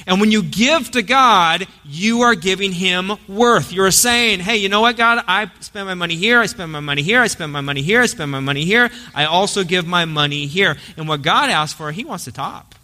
And 0.06 0.20
when 0.20 0.32
you 0.32 0.44
give 0.44 0.92
to 0.92 1.02
God, 1.02 1.68
you 1.86 2.22
are 2.22 2.36
giving 2.36 2.72
Him 2.72 3.12
worth. 3.28 3.72
You're 3.72 3.92
saying, 3.92 4.40
hey, 4.40 4.58
you 4.58 4.70
know 4.70 4.82
what, 4.82 4.98
God? 4.98 5.24
I 5.28 5.50
spend 5.60 5.88
my 5.88 5.94
money 5.94 6.16
here, 6.16 6.40
I 6.40 6.48
spend 6.48 6.72
my 6.72 6.80
money 6.80 7.04
here, 7.04 7.22
I 7.22 7.28
spend 7.28 7.52
my 7.52 7.62
money 7.62 7.82
here, 7.82 8.02
I 8.02 8.08
spend 8.08 8.32
my 8.32 8.40
money 8.40 8.66
here. 8.66 8.90
I 9.14 9.26
also 9.26 9.64
give 9.64 9.86
my 9.86 10.06
money 10.06 10.48
here. 10.48 10.78
And 10.98 11.08
what 11.08 11.22
God 11.22 11.50
asks 11.50 11.78
for, 11.78 11.92
He 11.92 12.04
wants 12.04 12.26
the 12.26 12.32
top. 12.32 12.76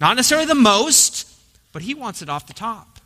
Not 0.00 0.16
necessarily 0.16 0.46
the 0.46 0.54
most, 0.54 1.28
but 1.72 1.82
He 1.82 1.94
wants 1.94 2.22
it 2.22 2.28
off 2.28 2.46
the 2.46 2.52
top. 2.52 3.00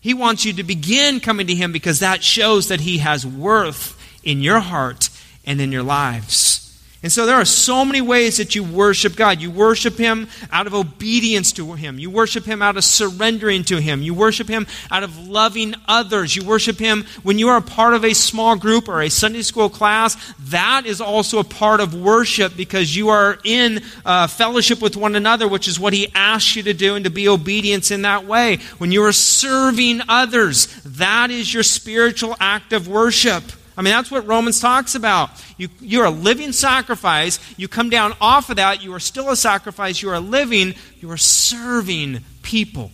He 0.00 0.14
wants 0.14 0.44
you 0.44 0.52
to 0.54 0.62
begin 0.62 1.20
coming 1.20 1.46
to 1.48 1.54
Him 1.54 1.72
because 1.72 2.00
that 2.00 2.22
shows 2.22 2.68
that 2.68 2.80
He 2.80 2.98
has 2.98 3.26
worth 3.26 3.98
in 4.24 4.40
your 4.40 4.60
heart 4.60 5.10
and 5.44 5.60
in 5.60 5.72
your 5.72 5.82
lives. 5.82 6.61
And 7.02 7.10
so 7.10 7.26
there 7.26 7.34
are 7.34 7.44
so 7.44 7.84
many 7.84 8.00
ways 8.00 8.36
that 8.36 8.54
you 8.54 8.62
worship 8.62 9.16
God. 9.16 9.40
You 9.40 9.50
worship 9.50 9.98
Him 9.98 10.28
out 10.52 10.68
of 10.68 10.74
obedience 10.74 11.50
to 11.52 11.72
Him. 11.72 11.98
You 11.98 12.10
worship 12.10 12.44
Him 12.44 12.62
out 12.62 12.76
of 12.76 12.84
surrendering 12.84 13.64
to 13.64 13.80
Him. 13.80 14.02
You 14.02 14.14
worship 14.14 14.46
Him 14.46 14.68
out 14.88 15.02
of 15.02 15.26
loving 15.26 15.74
others. 15.88 16.36
You 16.36 16.44
worship 16.44 16.78
Him 16.78 17.04
when 17.24 17.40
you 17.40 17.48
are 17.48 17.56
a 17.56 17.62
part 17.62 17.94
of 17.94 18.04
a 18.04 18.14
small 18.14 18.54
group 18.54 18.88
or 18.88 19.02
a 19.02 19.08
Sunday 19.08 19.42
school 19.42 19.68
class. 19.68 20.16
That 20.50 20.86
is 20.86 21.00
also 21.00 21.40
a 21.40 21.44
part 21.44 21.80
of 21.80 21.92
worship 21.92 22.56
because 22.56 22.94
you 22.94 23.08
are 23.08 23.36
in 23.42 23.80
uh, 24.04 24.28
fellowship 24.28 24.80
with 24.80 24.96
one 24.96 25.16
another, 25.16 25.48
which 25.48 25.66
is 25.66 25.80
what 25.80 25.94
He 25.94 26.08
asks 26.14 26.54
you 26.54 26.62
to 26.62 26.72
do 26.72 26.94
and 26.94 27.04
to 27.04 27.10
be 27.10 27.28
obedience 27.28 27.90
in 27.90 28.02
that 28.02 28.26
way. 28.26 28.58
When 28.78 28.92
you 28.92 29.02
are 29.02 29.12
serving 29.12 30.02
others, 30.08 30.66
that 30.84 31.32
is 31.32 31.52
your 31.52 31.64
spiritual 31.64 32.36
act 32.38 32.72
of 32.72 32.86
worship. 32.86 33.42
I 33.76 33.82
mean, 33.82 33.92
that's 33.92 34.10
what 34.10 34.26
Romans 34.26 34.60
talks 34.60 34.94
about. 34.94 35.30
You, 35.56 35.68
you're 35.80 36.04
a 36.04 36.10
living 36.10 36.52
sacrifice. 36.52 37.38
You 37.56 37.68
come 37.68 37.90
down 37.90 38.14
off 38.20 38.50
of 38.50 38.56
that. 38.56 38.82
You 38.82 38.92
are 38.94 39.00
still 39.00 39.30
a 39.30 39.36
sacrifice. 39.36 40.02
You 40.02 40.10
are 40.10 40.20
living. 40.20 40.74
You 41.00 41.10
are 41.10 41.16
serving 41.16 42.20
people. 42.42 42.90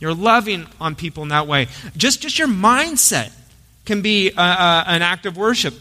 You're 0.00 0.14
loving 0.14 0.66
on 0.80 0.94
people 0.94 1.22
in 1.22 1.30
that 1.30 1.46
way. 1.46 1.68
Just, 1.96 2.20
just 2.20 2.38
your 2.38 2.48
mindset 2.48 3.32
can 3.84 4.02
be 4.02 4.30
uh, 4.30 4.42
uh, 4.42 4.84
an 4.86 5.02
act 5.02 5.26
of 5.26 5.36
worship. 5.36 5.74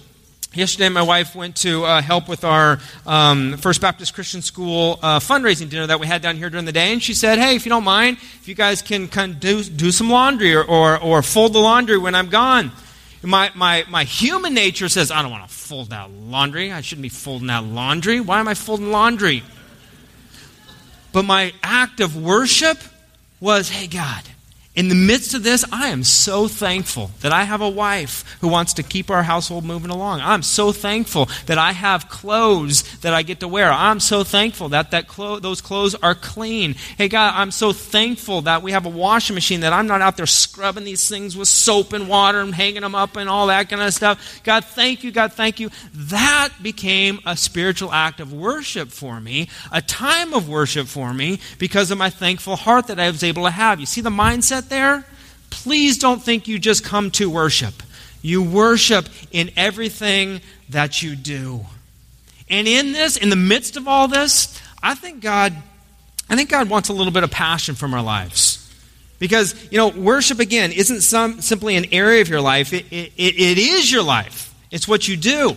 Yesterday, 0.53 0.89
my 0.89 1.01
wife 1.01 1.35
went 1.35 1.57
to 1.57 1.83
uh, 1.83 2.01
help 2.01 2.27
with 2.27 2.43
our 2.43 2.79
um, 3.05 3.57
First 3.57 3.81
Baptist 3.81 4.15
Christian 4.15 4.41
School 4.41 4.97
uh, 5.03 5.19
fundraising 5.19 5.69
dinner 5.69 5.85
that 5.85 5.99
we 5.99 6.07
had 6.07 6.21
down 6.21 6.37
here 6.37 6.49
during 6.49 6.65
the 6.65 6.71
day. 6.71 6.93
And 6.93 7.03
she 7.03 7.13
said, 7.13 7.37
Hey, 7.37 7.55
if 7.55 7.65
you 7.65 7.69
don't 7.69 7.83
mind, 7.83 8.17
if 8.17 8.47
you 8.47 8.55
guys 8.55 8.81
can 8.81 9.07
of 9.07 9.37
do, 9.37 9.61
do 9.61 9.91
some 9.91 10.09
laundry 10.09 10.55
or, 10.55 10.63
or, 10.63 10.97
or 10.99 11.21
fold 11.21 11.53
the 11.53 11.59
laundry 11.59 11.97
when 11.97 12.15
I'm 12.15 12.29
gone. 12.29 12.71
My, 13.23 13.51
my, 13.55 13.83
my 13.89 14.03
human 14.03 14.53
nature 14.53 14.89
says, 14.89 15.11
I 15.11 15.21
don't 15.21 15.31
want 15.31 15.47
to 15.47 15.53
fold 15.53 15.89
that 15.89 16.11
laundry. 16.11 16.71
I 16.71 16.81
shouldn't 16.81 17.03
be 17.03 17.09
folding 17.09 17.47
that 17.47 17.63
laundry. 17.63 18.19
Why 18.19 18.39
am 18.39 18.47
I 18.47 18.53
folding 18.53 18.91
laundry? 18.91 19.43
But 21.11 21.23
my 21.23 21.53
act 21.63 21.99
of 21.99 22.15
worship 22.15 22.77
was, 23.39 23.69
hey, 23.69 23.87
God, 23.87 24.23
in 24.77 24.89
the 24.89 24.95
midst 24.95 25.33
of 25.33 25.41
this, 25.41 25.65
I 25.71 25.87
am 25.87 26.03
so 26.03 26.47
thankful 26.47 27.09
that 27.21 27.31
I 27.31 27.45
have 27.45 27.61
a 27.61 27.69
wife 27.69 28.37
who 28.41 28.47
wants 28.47 28.73
to 28.73 28.83
keep 28.83 29.09
our 29.09 29.23
household 29.23 29.65
moving 29.65 29.89
along. 29.89 30.21
I'm 30.21 30.43
so 30.43 30.71
thankful 30.71 31.27
that 31.47 31.57
I 31.57 31.71
have 31.71 32.09
clothes 32.09 32.83
that 32.99 33.11
I 33.11 33.23
get 33.23 33.39
to 33.39 33.47
wear. 33.47 33.71
I'm 33.71 33.99
so 33.99 34.23
thankful 34.23 34.69
that, 34.69 34.91
that 34.91 35.07
clo- 35.07 35.39
those 35.39 35.61
clothes 35.61 35.95
are 35.95 36.13
clean. 36.13 36.75
Hey, 36.95 37.07
God, 37.07 37.33
I'm 37.35 37.49
so 37.49 37.73
thankful 37.73 38.41
that 38.41 38.61
we 38.61 38.71
have 38.71 38.85
a 38.85 38.89
washing 38.89 39.33
machine, 39.33 39.61
that 39.61 39.73
I'm 39.73 39.87
not 39.87 40.01
out 40.01 40.15
there 40.15 40.27
scrubbing 40.27 40.83
these 40.83 41.09
things 41.09 41.35
with 41.35 41.47
soap 41.47 41.93
and 41.93 42.07
water 42.07 42.39
and 42.39 42.53
hanging 42.53 42.81
them 42.81 42.93
up 42.93 43.15
and 43.15 43.27
all 43.27 43.47
that 43.47 43.69
kind 43.69 43.81
of 43.81 43.91
stuff. 43.95 44.41
God, 44.43 44.63
thank 44.63 45.03
you. 45.03 45.11
God, 45.11 45.33
thank 45.33 45.59
you. 45.59 45.71
That 45.91 46.49
became 46.61 47.19
a 47.25 47.35
spiritual 47.35 47.91
act 47.91 48.19
of 48.19 48.31
worship 48.31 48.89
for 48.89 49.19
me, 49.19 49.49
a 49.71 49.81
time 49.81 50.35
of 50.35 50.47
worship 50.47 50.85
for 50.85 51.15
me, 51.15 51.39
because 51.57 51.89
of 51.89 51.97
my 51.97 52.11
thankful 52.11 52.55
heart 52.55 52.85
that 52.87 52.99
I 52.99 53.09
was 53.09 53.23
able 53.23 53.45
to 53.45 53.49
have. 53.49 53.79
You 53.79 53.87
see 53.87 54.01
the 54.01 54.11
mindset 54.11 54.66
there, 54.69 55.05
please 55.49 55.97
don't 55.97 56.21
think 56.21 56.47
you 56.47 56.59
just 56.59 56.83
come 56.83 57.11
to 57.11 57.29
worship. 57.29 57.73
You 58.21 58.43
worship 58.43 59.07
in 59.31 59.51
everything 59.55 60.41
that 60.69 61.01
you 61.01 61.15
do. 61.15 61.65
And 62.49 62.67
in 62.67 62.91
this, 62.91 63.17
in 63.17 63.29
the 63.29 63.35
midst 63.35 63.77
of 63.77 63.87
all 63.87 64.07
this, 64.07 64.61
I 64.81 64.95
think 64.95 65.21
God 65.21 65.53
I 66.29 66.35
think 66.35 66.49
God 66.49 66.69
wants 66.69 66.89
a 66.89 66.93
little 66.93 67.13
bit 67.13 67.23
of 67.23 67.31
passion 67.31 67.75
from 67.75 67.93
our 67.93 68.03
lives. 68.03 68.63
Because, 69.19 69.55
you 69.71 69.77
know, 69.77 69.87
worship 69.87 70.39
again 70.39 70.71
isn't 70.71 71.01
some, 71.01 71.41
simply 71.41 71.75
an 71.75 71.85
area 71.91 72.21
of 72.21 72.29
your 72.29 72.41
life, 72.41 72.73
it, 72.73 72.85
it, 72.91 73.11
it 73.17 73.57
is 73.57 73.91
your 73.91 74.03
life. 74.03 74.53
It's 74.69 74.87
what 74.87 75.07
you 75.07 75.17
do. 75.17 75.55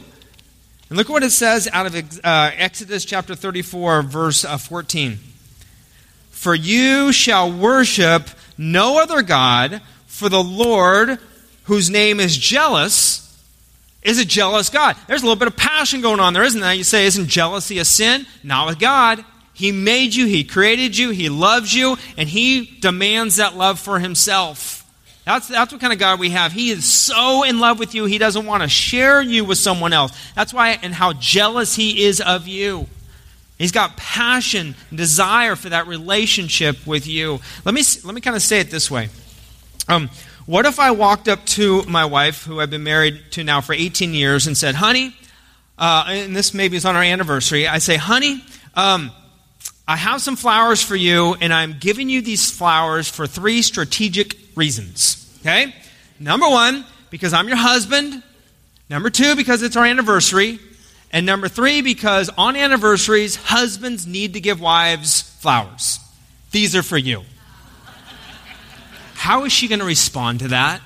And 0.88 0.96
look 0.96 1.08
what 1.08 1.22
it 1.22 1.30
says 1.30 1.68
out 1.72 1.86
of 1.86 1.94
uh, 2.24 2.50
Exodus 2.54 3.04
chapter 3.04 3.34
34, 3.34 4.02
verse 4.02 4.44
uh, 4.44 4.56
14. 4.56 5.18
For 6.30 6.54
you 6.54 7.12
shall 7.12 7.52
worship 7.52 8.30
no 8.60 9.00
other 9.00 9.22
God, 9.22 9.80
for 10.06 10.28
the 10.28 10.42
Lord, 10.42 11.18
whose 11.64 11.88
name 11.88 12.20
is 12.20 12.36
jealous, 12.36 13.26
is 14.02 14.18
a 14.18 14.24
jealous 14.24 14.68
God. 14.68 14.96
There's 15.08 15.22
a 15.22 15.24
little 15.24 15.38
bit 15.38 15.48
of 15.48 15.56
passion 15.56 16.02
going 16.02 16.20
on 16.20 16.34
there, 16.34 16.42
isn't 16.42 16.60
there? 16.60 16.74
You 16.74 16.84
say, 16.84 17.06
isn't 17.06 17.26
jealousy 17.26 17.78
a 17.78 17.86
sin? 17.86 18.26
Not 18.42 18.66
with 18.66 18.78
God. 18.78 19.24
He 19.54 19.72
made 19.72 20.14
you, 20.14 20.26
He 20.26 20.44
created 20.44 20.94
you, 20.94 21.08
He 21.08 21.30
loves 21.30 21.74
you, 21.74 21.96
and 22.18 22.28
He 22.28 22.66
demands 22.80 23.36
that 23.36 23.56
love 23.56 23.80
for 23.80 23.98
Himself. 23.98 24.86
That's, 25.24 25.48
that's 25.48 25.72
what 25.72 25.80
kind 25.80 25.94
of 25.94 25.98
God 25.98 26.20
we 26.20 26.30
have. 26.30 26.52
He 26.52 26.70
is 26.70 26.84
so 26.84 27.44
in 27.44 27.60
love 27.60 27.78
with 27.78 27.94
you, 27.94 28.04
He 28.04 28.18
doesn't 28.18 28.44
want 28.44 28.62
to 28.62 28.68
share 28.68 29.22
you 29.22 29.46
with 29.46 29.56
someone 29.56 29.94
else. 29.94 30.12
That's 30.34 30.52
why, 30.52 30.78
and 30.82 30.94
how 30.94 31.14
jealous 31.14 31.74
He 31.76 32.04
is 32.04 32.20
of 32.20 32.46
you. 32.46 32.88
He's 33.60 33.72
got 33.72 33.98
passion, 33.98 34.74
desire 34.90 35.54
for 35.54 35.68
that 35.68 35.86
relationship 35.86 36.86
with 36.86 37.06
you. 37.06 37.40
Let 37.66 37.74
me, 37.74 37.82
let 38.06 38.14
me 38.14 38.22
kind 38.22 38.34
of 38.34 38.40
say 38.40 38.58
it 38.58 38.70
this 38.70 38.90
way. 38.90 39.10
Um, 39.86 40.08
what 40.46 40.64
if 40.64 40.80
I 40.80 40.92
walked 40.92 41.28
up 41.28 41.44
to 41.44 41.82
my 41.82 42.06
wife, 42.06 42.44
who 42.44 42.58
I've 42.58 42.70
been 42.70 42.84
married 42.84 43.20
to 43.32 43.44
now 43.44 43.60
for 43.60 43.74
18 43.74 44.14
years, 44.14 44.46
and 44.46 44.56
said, 44.56 44.76
honey, 44.76 45.14
uh, 45.76 46.06
and 46.08 46.34
this 46.34 46.54
maybe 46.54 46.78
is 46.78 46.86
on 46.86 46.96
our 46.96 47.02
anniversary, 47.02 47.68
I 47.68 47.78
say, 47.78 47.96
honey, 47.96 48.42
um, 48.72 49.10
I 49.86 49.96
have 49.96 50.22
some 50.22 50.36
flowers 50.36 50.82
for 50.82 50.96
you, 50.96 51.36
and 51.42 51.52
I'm 51.52 51.76
giving 51.78 52.08
you 52.08 52.22
these 52.22 52.50
flowers 52.50 53.10
for 53.10 53.26
three 53.26 53.60
strategic 53.60 54.38
reasons. 54.56 55.38
Okay? 55.42 55.74
Number 56.18 56.48
one, 56.48 56.86
because 57.10 57.34
I'm 57.34 57.46
your 57.46 57.58
husband. 57.58 58.22
Number 58.88 59.10
two, 59.10 59.36
because 59.36 59.62
it's 59.62 59.76
our 59.76 59.84
anniversary. 59.84 60.60
And 61.12 61.26
number 61.26 61.48
three, 61.48 61.82
because 61.82 62.30
on 62.38 62.56
anniversaries, 62.56 63.36
husbands 63.36 64.06
need 64.06 64.34
to 64.34 64.40
give 64.40 64.60
wives 64.60 65.22
flowers. 65.22 65.98
These 66.52 66.76
are 66.76 66.82
for 66.82 66.98
you. 66.98 67.24
How 69.14 69.44
is 69.44 69.52
she 69.52 69.68
going 69.68 69.80
to 69.80 69.84
respond 69.84 70.38
to 70.40 70.48
that? 70.48 70.80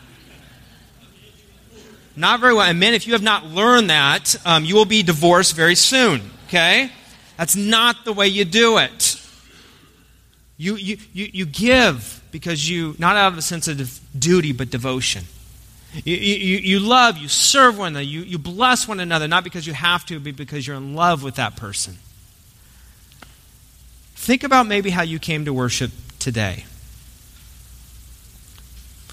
Not 2.16 2.40
very 2.40 2.54
well. 2.54 2.68
And 2.68 2.78
men, 2.78 2.94
if 2.94 3.06
you 3.06 3.12
have 3.12 3.22
not 3.22 3.46
learned 3.46 3.90
that, 3.90 4.37
um, 4.46 4.64
you 4.64 4.74
will 4.74 4.84
be 4.84 5.02
divorced 5.02 5.54
very 5.54 5.74
soon. 5.74 6.22
Okay? 6.46 6.90
That's 7.37 7.56
not 7.56 8.04
the 8.04 8.12
way 8.12 8.28
you 8.28 8.44
do 8.44 8.78
it. 8.78 9.20
You, 10.56 10.76
you, 10.76 10.98
you, 11.12 11.28
you 11.32 11.46
give 11.46 12.22
because 12.30 12.68
you, 12.68 12.94
not 12.98 13.16
out 13.16 13.32
of 13.32 13.38
a 13.38 13.42
sense 13.42 13.68
of 13.68 14.00
duty, 14.18 14.52
but 14.52 14.70
devotion. 14.70 15.24
You, 16.02 16.16
you, 16.16 16.57
you 16.59 16.80
love, 16.80 17.18
you 17.18 17.28
serve 17.28 17.78
one 17.78 17.88
another, 17.88 18.04
you, 18.04 18.22
you 18.22 18.38
bless 18.38 18.88
one 18.88 18.98
another, 18.98 19.28
not 19.28 19.44
because 19.44 19.66
you 19.66 19.74
have 19.74 20.04
to, 20.07 20.18
but 20.18 20.35
because 20.35 20.66
you're 20.66 20.76
in 20.76 20.94
love 20.94 21.22
with 21.22 21.37
that 21.37 21.57
person. 21.57 21.98
think 24.16 24.42
about 24.42 24.66
maybe 24.66 24.90
how 24.90 25.02
you 25.02 25.18
came 25.18 25.44
to 25.44 25.52
worship 25.52 25.92
today. 26.18 26.64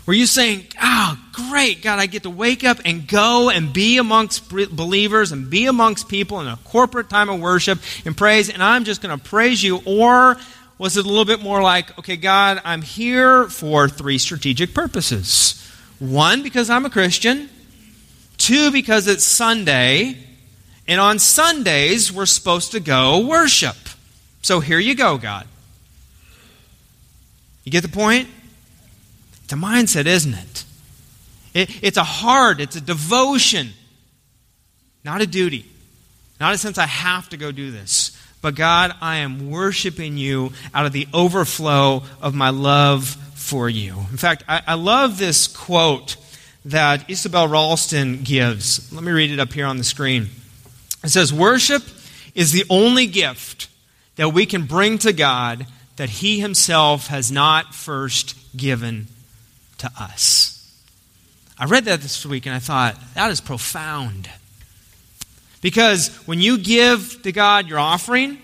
Were 0.07 0.15
you 0.15 0.25
saying, 0.25 0.65
oh, 0.81 1.17
great, 1.31 1.83
God, 1.83 1.99
I 1.99 2.07
get 2.07 2.23
to 2.23 2.31
wake 2.31 2.63
up 2.63 2.79
and 2.83 3.07
go 3.07 3.51
and 3.51 3.71
be 3.71 3.99
amongst 3.99 4.49
believers 4.49 5.31
and 5.31 5.49
be 5.49 5.67
amongst 5.67 6.09
people 6.09 6.41
in 6.41 6.47
a 6.47 6.57
corporate 6.63 7.09
time 7.09 7.29
of 7.29 7.39
worship 7.39 7.77
and 8.05 8.17
praise, 8.17 8.49
and 8.49 8.63
I'm 8.63 8.83
just 8.83 9.01
going 9.01 9.17
to 9.17 9.23
praise 9.23 9.61
you? 9.61 9.81
Or 9.85 10.37
was 10.79 10.97
it 10.97 11.05
a 11.05 11.07
little 11.07 11.25
bit 11.25 11.41
more 11.41 11.61
like, 11.61 11.97
okay, 11.99 12.17
God, 12.17 12.59
I'm 12.65 12.81
here 12.81 13.47
for 13.49 13.87
three 13.87 14.17
strategic 14.17 14.73
purposes? 14.73 15.60
One, 16.01 16.41
because 16.41 16.71
I'm 16.71 16.83
a 16.83 16.89
Christian. 16.89 17.47
Two, 18.37 18.71
because 18.71 19.07
it's 19.07 19.23
Sunday. 19.23 20.17
And 20.87 20.99
on 20.99 21.19
Sundays, 21.19 22.11
we're 22.11 22.25
supposed 22.25 22.71
to 22.71 22.79
go 22.79 23.27
worship. 23.27 23.75
So 24.41 24.61
here 24.61 24.79
you 24.79 24.95
go, 24.95 25.19
God. 25.19 25.47
You 27.63 27.71
get 27.71 27.83
the 27.83 27.87
point? 27.87 28.27
It's 29.43 29.53
a 29.53 29.55
mindset, 29.55 30.07
isn't 30.07 30.33
it? 30.33 30.65
it 31.53 31.83
it's 31.83 31.97
a 31.97 32.03
heart, 32.03 32.59
it's 32.59 32.75
a 32.75 32.81
devotion, 32.81 33.69
not 35.05 35.21
a 35.21 35.27
duty. 35.27 35.67
Not 36.39 36.55
a 36.55 36.57
sense 36.57 36.79
I 36.79 36.87
have 36.87 37.29
to 37.29 37.37
go 37.37 37.51
do 37.51 37.69
this. 37.69 38.17
But 38.41 38.55
God, 38.55 38.95
I 39.01 39.17
am 39.17 39.49
worshiping 39.51 40.17
you 40.17 40.51
out 40.73 40.85
of 40.85 40.93
the 40.93 41.07
overflow 41.13 42.03
of 42.21 42.33
my 42.33 42.49
love 42.49 43.07
for 43.35 43.69
you. 43.69 43.93
In 44.11 44.17
fact, 44.17 44.43
I, 44.47 44.61
I 44.65 44.73
love 44.73 45.17
this 45.17 45.47
quote 45.47 46.15
that 46.65 47.09
Isabel 47.09 47.47
Ralston 47.47 48.23
gives. 48.23 48.91
Let 48.91 49.03
me 49.03 49.11
read 49.11 49.31
it 49.31 49.39
up 49.39 49.53
here 49.53 49.65
on 49.65 49.77
the 49.77 49.83
screen. 49.83 50.29
It 51.03 51.09
says, 51.09 51.33
Worship 51.33 51.83
is 52.35 52.51
the 52.51 52.65
only 52.69 53.07
gift 53.07 53.67
that 54.15 54.29
we 54.29 54.45
can 54.45 54.65
bring 54.65 54.97
to 54.99 55.13
God 55.13 55.65
that 55.97 56.09
He 56.09 56.39
Himself 56.39 57.07
has 57.07 57.31
not 57.31 57.73
first 57.75 58.35
given 58.55 59.07
to 59.79 59.91
us. 59.99 60.57
I 61.57 61.65
read 61.65 61.85
that 61.85 62.01
this 62.01 62.25
week 62.25 62.45
and 62.45 62.55
I 62.55 62.59
thought, 62.59 62.97
that 63.13 63.29
is 63.29 63.41
profound. 63.41 64.29
Because 65.61 66.09
when 66.25 66.39
you 66.39 66.57
give 66.57 67.21
to 67.23 67.31
God 67.31 67.67
your 67.67 67.79
offering, 67.79 68.39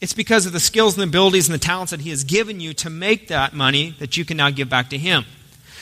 it's 0.00 0.14
because 0.14 0.46
of 0.46 0.52
the 0.52 0.60
skills 0.60 0.98
and 0.98 1.04
abilities 1.08 1.48
and 1.48 1.54
the 1.54 1.64
talents 1.64 1.90
that 1.90 2.00
He 2.00 2.10
has 2.10 2.24
given 2.24 2.58
you 2.58 2.74
to 2.74 2.90
make 2.90 3.28
that 3.28 3.52
money 3.54 3.94
that 3.98 4.16
you 4.16 4.24
can 4.24 4.36
now 4.36 4.50
give 4.50 4.68
back 4.68 4.90
to 4.90 4.98
Him. 4.98 5.24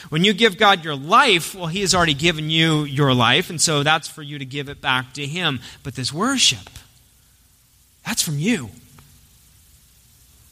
When 0.09 0.23
you 0.23 0.33
give 0.33 0.57
God 0.57 0.83
your 0.83 0.95
life, 0.95 1.55
well, 1.55 1.67
He 1.67 1.81
has 1.81 1.95
already 1.95 2.13
given 2.13 2.49
you 2.49 2.83
your 2.83 3.13
life, 3.13 3.49
and 3.49 3.59
so 3.59 3.81
that's 3.81 4.07
for 4.07 4.21
you 4.21 4.37
to 4.39 4.45
give 4.45 4.69
it 4.69 4.81
back 4.81 5.13
to 5.13 5.25
Him. 5.25 5.59
But 5.83 5.95
this 5.95 6.11
worship, 6.13 6.69
that's 8.05 8.21
from 8.21 8.37
you. 8.37 8.69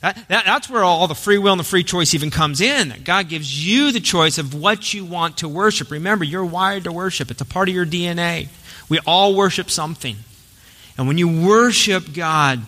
That, 0.01 0.15
that, 0.29 0.45
that's 0.45 0.69
where 0.69 0.83
all 0.83 1.07
the 1.07 1.15
free 1.15 1.37
will 1.37 1.51
and 1.51 1.59
the 1.59 1.65
free 1.65 1.83
choice 1.83 2.13
even 2.13 2.31
comes 2.31 2.61
in. 2.61 2.93
God 3.03 3.27
gives 3.27 3.65
you 3.65 3.91
the 3.91 3.99
choice 3.99 4.37
of 4.37 4.53
what 4.53 4.93
you 4.93 5.03
want 5.03 5.37
to 5.37 5.49
worship. 5.49 5.91
Remember, 5.91 6.23
you're 6.23 6.45
wired 6.45 6.85
to 6.85 6.91
worship, 6.91 7.31
it's 7.31 7.41
a 7.41 7.45
part 7.45 7.67
of 7.67 7.75
your 7.75 7.85
DNA. 7.85 8.47
We 8.87 8.99
all 9.05 9.35
worship 9.35 9.69
something. 9.69 10.15
And 10.97 11.07
when 11.07 11.17
you 11.17 11.45
worship 11.45 12.13
God, 12.13 12.61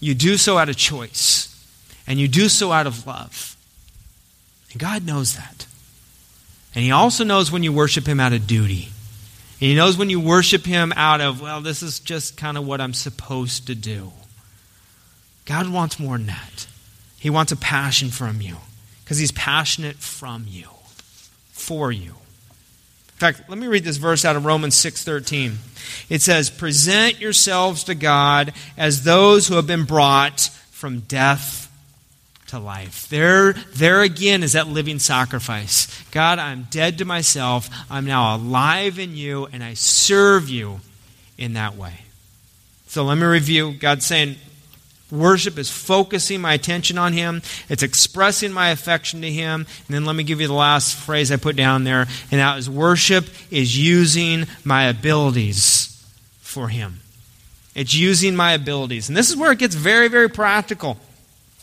you 0.00 0.14
do 0.14 0.36
so 0.36 0.58
out 0.58 0.68
of 0.68 0.76
choice, 0.76 1.48
and 2.06 2.18
you 2.18 2.28
do 2.28 2.48
so 2.48 2.72
out 2.72 2.86
of 2.86 3.06
love. 3.06 3.56
And 4.72 4.80
God 4.80 5.06
knows 5.06 5.36
that. 5.36 5.66
And 6.74 6.84
He 6.84 6.90
also 6.90 7.24
knows 7.24 7.50
when 7.50 7.62
you 7.62 7.72
worship 7.72 8.06
Him 8.06 8.20
out 8.20 8.32
of 8.32 8.46
duty. 8.46 8.88
And 9.60 9.70
He 9.70 9.74
knows 9.74 9.96
when 9.96 10.10
you 10.10 10.20
worship 10.20 10.64
Him 10.64 10.92
out 10.96 11.20
of, 11.20 11.40
well, 11.40 11.60
this 11.60 11.82
is 11.82 12.00
just 12.00 12.36
kind 12.36 12.58
of 12.58 12.66
what 12.66 12.80
I'm 12.80 12.94
supposed 12.94 13.68
to 13.68 13.74
do. 13.74 14.12
God 15.44 15.68
wants 15.68 15.98
more 15.98 16.16
than 16.16 16.26
that. 16.26 16.66
He 17.18 17.30
wants 17.30 17.52
a 17.52 17.56
passion 17.56 18.10
from 18.10 18.40
you 18.40 18.56
because 19.04 19.18
He's 19.18 19.32
passionate 19.32 19.96
from 19.96 20.46
you, 20.48 20.68
for 21.52 21.92
you. 21.92 22.12
In 22.12 23.18
fact, 23.18 23.48
let 23.48 23.58
me 23.58 23.68
read 23.68 23.84
this 23.84 23.98
verse 23.98 24.24
out 24.24 24.34
of 24.34 24.44
Romans 24.44 24.74
6:13. 24.74 25.58
It 26.08 26.22
says, 26.22 26.50
"Present 26.50 27.20
yourselves 27.20 27.84
to 27.84 27.94
God 27.94 28.52
as 28.76 29.02
those 29.02 29.46
who 29.46 29.54
have 29.54 29.66
been 29.66 29.84
brought 29.84 30.50
from 30.72 31.00
death 31.00 31.70
to 32.48 32.58
life." 32.58 33.06
There 33.08 33.52
there 33.52 34.02
again 34.02 34.42
is 34.42 34.52
that 34.52 34.66
living 34.66 34.98
sacrifice. 34.98 35.86
God, 36.10 36.38
I'm 36.40 36.66
dead 36.70 36.98
to 36.98 37.04
myself. 37.04 37.70
I'm 37.88 38.04
now 38.04 38.34
alive 38.34 38.98
in 38.98 39.14
you 39.16 39.48
and 39.52 39.62
I 39.62 39.74
serve 39.74 40.48
you 40.48 40.80
in 41.38 41.52
that 41.54 41.76
way. 41.76 42.00
So 42.88 43.04
let 43.04 43.16
me 43.16 43.24
review. 43.24 43.72
God's 43.72 44.04
saying, 44.04 44.36
Worship 45.12 45.58
is 45.58 45.70
focusing 45.70 46.40
my 46.40 46.54
attention 46.54 46.96
on 46.96 47.12
Him, 47.12 47.42
it's 47.68 47.82
expressing 47.82 48.50
my 48.50 48.70
affection 48.70 49.20
to 49.20 49.30
Him. 49.30 49.66
And 49.86 49.94
then 49.94 50.06
let 50.06 50.16
me 50.16 50.24
give 50.24 50.40
you 50.40 50.46
the 50.46 50.54
last 50.54 50.96
phrase 50.96 51.30
I 51.30 51.36
put 51.36 51.54
down 51.54 51.84
there, 51.84 52.06
and 52.30 52.40
that 52.40 52.58
is 52.58 52.70
worship 52.70 53.26
is 53.50 53.78
using 53.78 54.46
my 54.64 54.84
abilities 54.84 56.02
for 56.40 56.68
Him. 56.68 57.00
It's 57.74 57.94
using 57.94 58.34
my 58.34 58.52
abilities. 58.52 59.08
And 59.08 59.16
this 59.16 59.28
is 59.28 59.36
where 59.36 59.52
it 59.52 59.58
gets 59.58 59.74
very, 59.74 60.08
very 60.08 60.30
practical. 60.30 60.98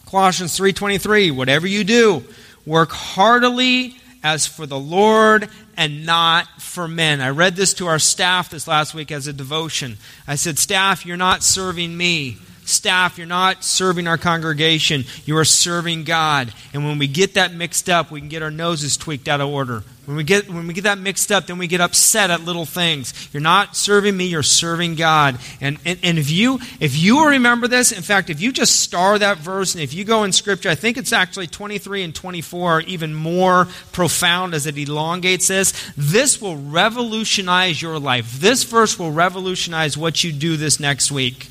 Colossians 0.06 0.56
3:23, 0.58 1.32
whatever 1.32 1.66
you 1.66 1.84
do, 1.84 2.24
work 2.68 2.92
heartily 2.92 3.96
as 4.24 4.46
for 4.46 4.68
the 4.68 4.80
Lord 4.80 5.50
and 5.76 6.06
not 6.06 6.46
for 6.62 6.88
men. 6.88 7.20
I 7.20 7.30
read 7.30 7.56
this 7.56 7.74
to 7.76 7.88
our 7.88 8.00
staff 8.00 8.50
this 8.50 8.68
last 8.68 8.94
week 8.94 9.12
as 9.12 9.28
a 9.28 9.34
devotion. 9.34 9.98
I 10.28 10.36
said, 10.36 10.60
Staff, 10.60 11.06
you're 11.06 11.18
not 11.18 11.42
serving 11.42 11.96
me 11.96 12.38
staff, 12.70 13.18
you're 13.18 13.28
not 13.28 13.64
serving 13.64 14.08
our 14.08 14.18
congregation, 14.18 15.06
you 15.26 15.38
are 15.38 15.46
serving 15.46 16.04
God. 16.04 16.54
And 16.74 16.86
when 16.86 16.98
we 16.98 17.08
get 17.08 17.34
that 17.34 17.54
mixed 17.54 17.90
up, 17.90 18.12
we 18.12 18.20
can 18.20 18.30
get 18.30 18.42
our 18.42 18.52
noses 18.52 18.98
tweaked 18.98 19.28
out 19.28 19.42
of 19.42 19.50
order. 19.50 19.84
When 20.10 20.16
we 20.16 20.24
get 20.24 20.50
when 20.50 20.66
we 20.66 20.74
get 20.74 20.86
that 20.86 20.98
mixed 20.98 21.32
up, 21.32 21.46
then 21.46 21.60
we 21.60 21.68
get 21.68 21.82
upset 21.82 22.32
at 22.32 22.42
little 22.42 22.66
things. 22.66 23.30
You're 23.32 23.42
not 23.42 23.76
serving 23.76 24.18
me, 24.18 24.26
you're 24.26 24.42
serving 24.42 24.96
God. 24.96 25.38
And, 25.62 25.78
and 25.86 26.00
and 26.02 26.18
if 26.18 26.32
you 26.32 26.58
if 26.80 26.98
you 26.98 27.28
remember 27.28 27.68
this, 27.68 27.92
in 27.92 28.02
fact, 28.02 28.32
if 28.32 28.42
you 28.42 28.52
just 28.52 28.80
star 28.80 29.20
that 29.20 29.38
verse 29.38 29.76
and 29.76 29.84
if 29.84 29.94
you 29.94 30.04
go 30.04 30.24
in 30.24 30.32
scripture, 30.32 30.70
I 30.70 30.74
think 30.74 30.98
it's 30.98 31.14
actually 31.14 31.46
23 31.46 32.02
and 32.02 32.16
24 32.16 32.72
are 32.72 32.82
even 32.82 33.14
more 33.14 33.68
profound 33.92 34.56
as 34.56 34.66
it 34.66 34.80
elongates 34.80 35.48
this. 35.48 35.92
This 35.96 36.42
will 36.42 36.58
revolutionize 36.58 37.80
your 37.80 38.00
life. 38.00 38.40
This 38.40 38.64
verse 38.64 38.98
will 38.98 39.12
revolutionize 39.12 39.96
what 39.96 40.24
you 40.24 40.32
do 40.32 40.58
this 40.58 40.80
next 40.80 41.12
week 41.12 41.50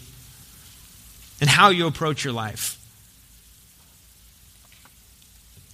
and 1.40 1.48
how 1.48 1.68
you 1.70 1.86
approach 1.86 2.24
your 2.24 2.32
life. 2.32 2.78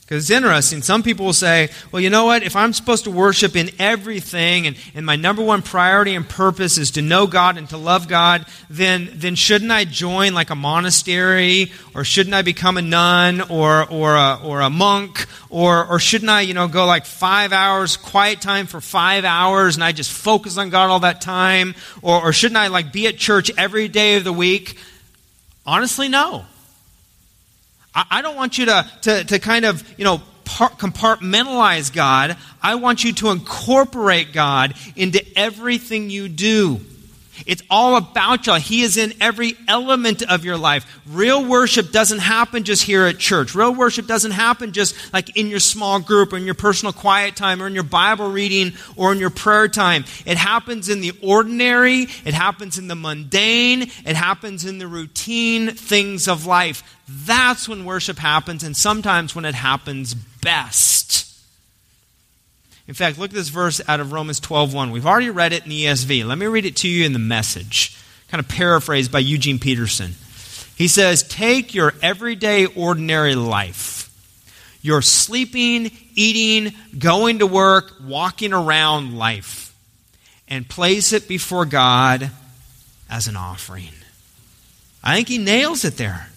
Because 0.04 0.24
it's 0.24 0.36
interesting. 0.36 0.82
Some 0.82 1.02
people 1.02 1.24
will 1.24 1.32
say, 1.32 1.70
well, 1.90 2.02
you 2.02 2.10
know 2.10 2.26
what? 2.26 2.42
If 2.42 2.56
I'm 2.56 2.74
supposed 2.74 3.04
to 3.04 3.10
worship 3.10 3.56
in 3.56 3.70
everything 3.78 4.66
and, 4.66 4.76
and 4.94 5.06
my 5.06 5.16
number 5.16 5.42
one 5.42 5.62
priority 5.62 6.14
and 6.14 6.28
purpose 6.28 6.76
is 6.76 6.90
to 6.92 7.02
know 7.02 7.26
God 7.26 7.56
and 7.56 7.66
to 7.70 7.78
love 7.78 8.06
God, 8.06 8.44
then, 8.68 9.08
then 9.14 9.34
shouldn't 9.34 9.70
I 9.70 9.86
join 9.86 10.34
like 10.34 10.50
a 10.50 10.54
monastery 10.54 11.72
or 11.94 12.04
shouldn't 12.04 12.34
I 12.34 12.42
become 12.42 12.76
a 12.76 12.82
nun 12.82 13.40
or, 13.40 13.90
or, 13.90 14.14
a, 14.16 14.40
or 14.44 14.60
a 14.60 14.68
monk 14.68 15.24
or, 15.48 15.86
or 15.86 15.98
shouldn't 15.98 16.30
I, 16.30 16.42
you 16.42 16.52
know, 16.52 16.68
go 16.68 16.84
like 16.84 17.06
five 17.06 17.54
hours, 17.54 17.96
quiet 17.96 18.42
time 18.42 18.66
for 18.66 18.82
five 18.82 19.24
hours 19.24 19.74
and 19.74 19.82
I 19.82 19.92
just 19.92 20.12
focus 20.12 20.58
on 20.58 20.68
God 20.68 20.90
all 20.90 21.00
that 21.00 21.22
time? 21.22 21.74
Or, 22.02 22.24
or 22.24 22.32
shouldn't 22.34 22.58
I 22.58 22.66
like 22.66 22.92
be 22.92 23.06
at 23.06 23.16
church 23.16 23.50
every 23.56 23.88
day 23.88 24.16
of 24.16 24.24
the 24.24 24.34
week? 24.34 24.76
Honestly, 25.66 26.08
no. 26.08 26.44
I, 27.94 28.04
I 28.10 28.22
don't 28.22 28.36
want 28.36 28.58
you 28.58 28.66
to, 28.66 28.90
to, 29.02 29.24
to 29.24 29.38
kind 29.38 29.64
of, 29.64 29.82
you 29.98 30.04
know, 30.04 30.20
compartmentalize 30.44 31.92
God. 31.92 32.36
I 32.62 32.74
want 32.76 33.04
you 33.04 33.12
to 33.14 33.30
incorporate 33.30 34.32
God 34.32 34.74
into 34.96 35.24
everything 35.36 36.10
you 36.10 36.28
do. 36.28 36.80
It's 37.46 37.62
all 37.68 37.96
about 37.96 38.46
you. 38.46 38.54
He 38.54 38.82
is 38.82 38.96
in 38.96 39.12
every 39.20 39.54
element 39.68 40.22
of 40.22 40.44
your 40.44 40.56
life. 40.56 41.00
Real 41.06 41.44
worship 41.44 41.92
doesn't 41.92 42.20
happen 42.20 42.64
just 42.64 42.82
here 42.82 43.04
at 43.06 43.18
church. 43.18 43.54
Real 43.54 43.74
worship 43.74 44.06
doesn't 44.06 44.32
happen 44.32 44.72
just 44.72 44.94
like 45.12 45.36
in 45.36 45.48
your 45.48 45.60
small 45.60 46.00
group 46.00 46.32
or 46.32 46.36
in 46.36 46.44
your 46.44 46.54
personal 46.54 46.92
quiet 46.92 47.36
time 47.36 47.62
or 47.62 47.66
in 47.66 47.74
your 47.74 47.82
Bible 47.82 48.30
reading 48.30 48.72
or 48.96 49.12
in 49.12 49.18
your 49.18 49.30
prayer 49.30 49.68
time. 49.68 50.04
It 50.26 50.36
happens 50.36 50.88
in 50.88 51.00
the 51.00 51.12
ordinary. 51.22 52.02
It 52.24 52.34
happens 52.34 52.78
in 52.78 52.88
the 52.88 52.94
mundane. 52.94 53.82
It 53.82 54.16
happens 54.16 54.64
in 54.64 54.78
the 54.78 54.86
routine 54.86 55.70
things 55.70 56.28
of 56.28 56.46
life. 56.46 56.82
That's 57.08 57.68
when 57.68 57.84
worship 57.84 58.18
happens 58.18 58.62
and 58.62 58.76
sometimes 58.76 59.34
when 59.34 59.44
it 59.44 59.54
happens 59.54 60.14
best. 60.14 61.23
In 62.86 62.94
fact, 62.94 63.18
look 63.18 63.30
at 63.30 63.34
this 63.34 63.48
verse 63.48 63.80
out 63.88 64.00
of 64.00 64.12
Romans 64.12 64.40
12:1. 64.40 64.90
We've 64.90 65.06
already 65.06 65.30
read 65.30 65.52
it 65.52 65.62
in 65.64 65.70
the 65.70 65.86
ESV. 65.86 66.22
Let 66.22 66.36
me 66.36 66.46
read 66.46 66.66
it 66.66 66.76
to 66.76 66.88
you 66.88 67.04
in 67.04 67.14
the 67.14 67.18
message, 67.18 67.96
kind 68.28 68.40
of 68.40 68.48
paraphrased 68.48 69.10
by 69.10 69.20
Eugene 69.20 69.58
Peterson. 69.58 70.16
He 70.76 70.88
says, 70.88 71.22
"Take 71.22 71.72
your 71.74 71.94
everyday 72.02 72.66
ordinary 72.66 73.34
life. 73.34 74.10
Your 74.82 75.00
sleeping, 75.00 75.90
eating, 76.14 76.74
going 76.98 77.38
to 77.38 77.46
work, 77.46 77.94
walking 78.02 78.52
around 78.52 79.16
life 79.16 79.72
and 80.46 80.68
place 80.68 81.14
it 81.14 81.26
before 81.26 81.64
God 81.64 82.30
as 83.08 83.26
an 83.28 83.36
offering." 83.36 83.94
I 85.02 85.14
think 85.14 85.28
he 85.28 85.38
nails 85.38 85.84
it 85.84 85.96
there. 85.96 86.28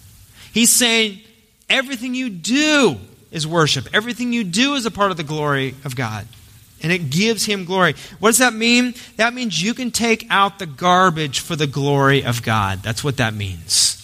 He's 0.52 0.70
saying 0.70 1.20
everything 1.68 2.14
you 2.14 2.30
do 2.30 2.98
is 3.30 3.46
worship. 3.46 3.86
Everything 3.92 4.32
you 4.32 4.44
do 4.44 4.76
is 4.76 4.86
a 4.86 4.90
part 4.90 5.10
of 5.10 5.18
the 5.18 5.24
glory 5.24 5.74
of 5.84 5.94
God. 5.94 6.26
And 6.82 6.92
it 6.92 7.10
gives 7.10 7.44
him 7.44 7.64
glory. 7.64 7.94
What 8.20 8.30
does 8.30 8.38
that 8.38 8.54
mean? 8.54 8.94
That 9.16 9.34
means 9.34 9.60
you 9.60 9.74
can 9.74 9.90
take 9.90 10.26
out 10.30 10.58
the 10.58 10.66
garbage 10.66 11.40
for 11.40 11.56
the 11.56 11.66
glory 11.66 12.22
of 12.22 12.42
God. 12.42 12.82
That's 12.82 13.02
what 13.02 13.16
that 13.16 13.34
means. 13.34 13.96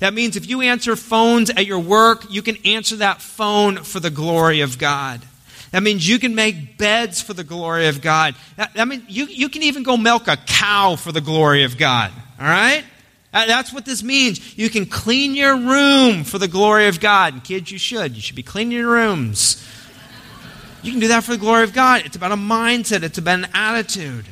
That 0.00 0.12
means 0.12 0.36
if 0.36 0.48
you 0.48 0.60
answer 0.60 0.96
phones 0.96 1.50
at 1.50 1.66
your 1.66 1.78
work, 1.78 2.24
you 2.30 2.42
can 2.42 2.56
answer 2.64 2.96
that 2.96 3.22
phone 3.22 3.76
for 3.78 4.00
the 4.00 4.10
glory 4.10 4.60
of 4.60 4.78
God. 4.78 5.22
That 5.72 5.82
means 5.82 6.06
you 6.08 6.18
can 6.18 6.34
make 6.34 6.78
beds 6.78 7.20
for 7.20 7.32
the 7.32 7.44
glory 7.44 7.88
of 7.88 8.00
God. 8.00 8.34
That, 8.56 8.74
that 8.74 8.88
means 8.88 9.04
you, 9.08 9.26
you 9.26 9.48
can 9.48 9.62
even 9.62 9.82
go 9.82 9.96
milk 9.96 10.28
a 10.28 10.36
cow 10.36 10.96
for 10.96 11.12
the 11.12 11.20
glory 11.20 11.64
of 11.64 11.78
God. 11.78 12.12
All 12.40 12.46
right? 12.46 12.84
Uh, 13.32 13.46
that's 13.46 13.72
what 13.72 13.84
this 13.84 14.02
means. 14.02 14.56
You 14.56 14.70
can 14.70 14.86
clean 14.86 15.34
your 15.34 15.56
room 15.56 16.24
for 16.24 16.38
the 16.38 16.48
glory 16.48 16.88
of 16.88 17.00
God. 17.00 17.34
And 17.34 17.44
kids, 17.44 17.70
you 17.70 17.78
should. 17.78 18.14
You 18.14 18.22
should 18.22 18.36
be 18.36 18.42
cleaning 18.42 18.78
your 18.78 18.90
rooms. 18.90 19.62
You 20.82 20.92
can 20.92 21.00
do 21.00 21.08
that 21.08 21.24
for 21.24 21.32
the 21.32 21.38
glory 21.38 21.64
of 21.64 21.72
God. 21.72 22.02
It's 22.04 22.16
about 22.16 22.32
a 22.32 22.36
mindset, 22.36 23.02
it's 23.02 23.18
about 23.18 23.40
an 23.40 23.48
attitude. 23.54 24.26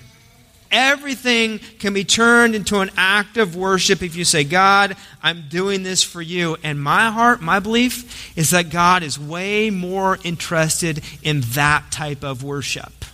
Everything 0.70 1.60
can 1.78 1.94
be 1.94 2.02
turned 2.04 2.56
into 2.56 2.80
an 2.80 2.90
act 2.96 3.36
of 3.36 3.54
worship 3.54 4.02
if 4.02 4.16
you 4.16 4.24
say, 4.24 4.42
God, 4.42 4.96
I'm 5.22 5.44
doing 5.48 5.84
this 5.84 6.02
for 6.02 6.20
you. 6.20 6.56
And 6.64 6.82
my 6.82 7.10
heart, 7.12 7.40
my 7.40 7.60
belief, 7.60 8.36
is 8.36 8.50
that 8.50 8.70
God 8.70 9.04
is 9.04 9.16
way 9.16 9.70
more 9.70 10.18
interested 10.24 11.04
in 11.22 11.42
that 11.52 11.92
type 11.92 12.24
of 12.24 12.42
worship 12.42 13.04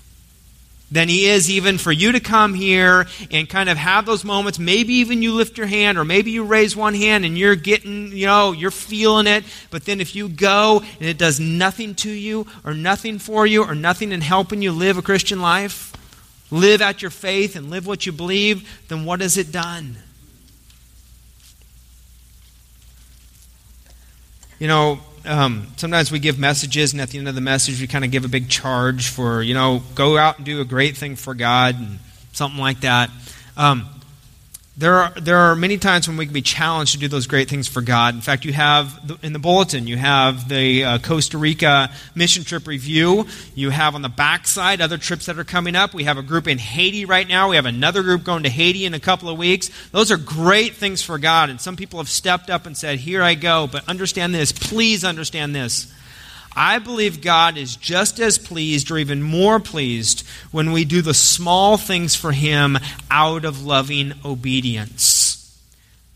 than 0.91 1.09
he 1.09 1.27
is 1.27 1.51
even 1.51 1.79
for 1.79 1.93
you 1.93 2.13
to 2.13 2.21
come 2.21 2.53
here 2.53 3.07
and 3.31 3.49
kind 3.49 3.69
of 3.69 3.77
have 3.77 4.07
those 4.07 4.25
moments. 4.25 4.59
Maybe 4.59 4.95
even 4.95 5.23
you 5.23 5.33
lift 5.33 5.57
your 5.57 5.69
hand, 5.69 5.99
or 5.99 6.05
maybe 6.05 6.31
you 6.33 6.45
raise 6.45 6.75
one 6.75 6.95
hand 6.95 7.25
and 7.25 7.39
you're 7.39 7.55
getting, 7.55 8.13
you 8.13 8.27
know, 8.27 8.53
you're 8.53 8.71
feeling 8.71 9.27
it. 9.27 9.45
But 9.71 9.85
then 9.85 10.01
if 10.01 10.17
you 10.17 10.29
go 10.29 10.83
and 10.99 11.09
it 11.09 11.19
does 11.19 11.39
nothing 11.39 11.95
to 11.97 12.11
you, 12.11 12.47
or 12.65 12.75
nothing 12.75 13.19
for 13.19 13.47
you, 13.47 13.65
or 13.65 13.75
nothing 13.75 14.13
in 14.13 14.21
helping 14.21 14.63
you 14.63 14.73
live 14.73 14.99
a 14.99 15.03
Christian 15.03 15.41
life, 15.41 15.93
live 16.51 16.81
out 16.81 17.03
your 17.03 17.11
faith 17.11 17.55
and 17.55 17.71
live 17.71 17.87
what 17.87 18.07
you 18.07 18.13
believe, 18.13 18.69
then 18.89 19.05
what 19.05 19.21
has 19.21 19.37
it 19.37 19.53
done? 19.53 19.97
You 24.59 24.67
know, 24.67 25.01
um, 25.25 25.67
sometimes 25.77 26.11
we 26.11 26.19
give 26.19 26.39
messages, 26.39 26.93
and 26.93 27.01
at 27.01 27.11
the 27.11 27.19
end 27.19 27.29
of 27.29 27.35
the 27.35 27.41
message, 27.41 27.81
we 27.81 27.87
kind 27.87 28.05
of 28.05 28.11
give 28.11 28.25
a 28.25 28.29
big 28.29 28.49
charge 28.49 29.09
for, 29.09 29.43
you 29.43 29.55
know, 29.55 29.83
go 29.95 30.17
out 30.17 30.39
and 30.39 30.47
do 30.47 30.61
a 30.61 30.65
great 30.65 30.97
thing 30.97 31.17
for 31.17 31.35
God 31.35 31.79
and 31.79 31.99
something 32.33 32.61
like 32.61 32.81
that. 32.81 33.11
Um, 33.57 33.87
there 34.81 34.95
are, 34.95 35.11
there 35.11 35.37
are 35.37 35.55
many 35.55 35.77
times 35.77 36.09
when 36.09 36.17
we 36.17 36.25
can 36.25 36.33
be 36.33 36.41
challenged 36.41 36.93
to 36.93 36.99
do 36.99 37.07
those 37.07 37.27
great 37.27 37.51
things 37.51 37.69
for 37.69 37.83
God. 37.83 38.15
In 38.15 38.23
fact, 38.23 38.47
you 38.47 38.55
have 38.55 39.07
the, 39.07 39.19
in 39.23 39.35
the 39.35 39.39
bulletin, 39.39 39.87
you 39.87 39.99
have 39.99 40.49
the 40.49 40.85
uh, 40.85 40.99
Costa 40.99 41.37
Rica 41.37 41.91
mission 42.15 42.45
trip 42.45 42.67
review. 42.67 43.27
You 43.55 43.69
have 43.69 43.95
on 43.95 44.01
the 44.01 44.09
backside 44.09 44.81
other 44.81 44.97
trips 44.97 45.27
that 45.27 45.39
are 45.39 45.45
coming 45.45 45.77
up. 45.77 45.93
We 45.93 46.05
have 46.05 46.17
a 46.17 46.23
group 46.23 46.49
in 46.49 46.57
Haiti 46.57 47.05
right 47.05 47.29
now. 47.29 47.51
We 47.51 47.57
have 47.57 47.67
another 47.67 48.03
group 48.03 48.25
going 48.25 48.45
to 48.45 48.49
Haiti 48.49 48.87
in 48.87 48.95
a 48.95 49.01
couple 49.01 49.29
of 49.29 49.37
weeks. 49.37 49.71
Those 49.93 50.11
are 50.11 50.17
great 50.17 50.77
things 50.77 51.03
for 51.03 51.19
God. 51.19 51.51
And 51.51 51.61
some 51.61 51.77
people 51.77 51.99
have 51.99 52.09
stepped 52.09 52.49
up 52.49 52.65
and 52.65 52.75
said, 52.75 52.99
Here 52.99 53.23
I 53.23 53.35
go. 53.35 53.67
But 53.71 53.87
understand 53.87 54.35
this. 54.35 54.51
Please 54.51 55.05
understand 55.05 55.55
this. 55.55 55.93
I 56.55 56.79
believe 56.79 57.21
God 57.23 57.57
is 57.57 57.77
just 57.77 58.19
as 58.19 58.39
pleased 58.39 58.91
or 58.91 58.99
even 58.99 59.23
more 59.23 59.61
pleased 59.61 60.27
when 60.51 60.73
we 60.73 60.85
do 60.85 61.03
the 61.03 61.15
small 61.15 61.77
things 61.77 62.15
for 62.15 62.33
Him 62.33 62.79
out 63.11 63.45
of 63.45 63.65
loving 63.65 64.15
obedience. 64.25 65.31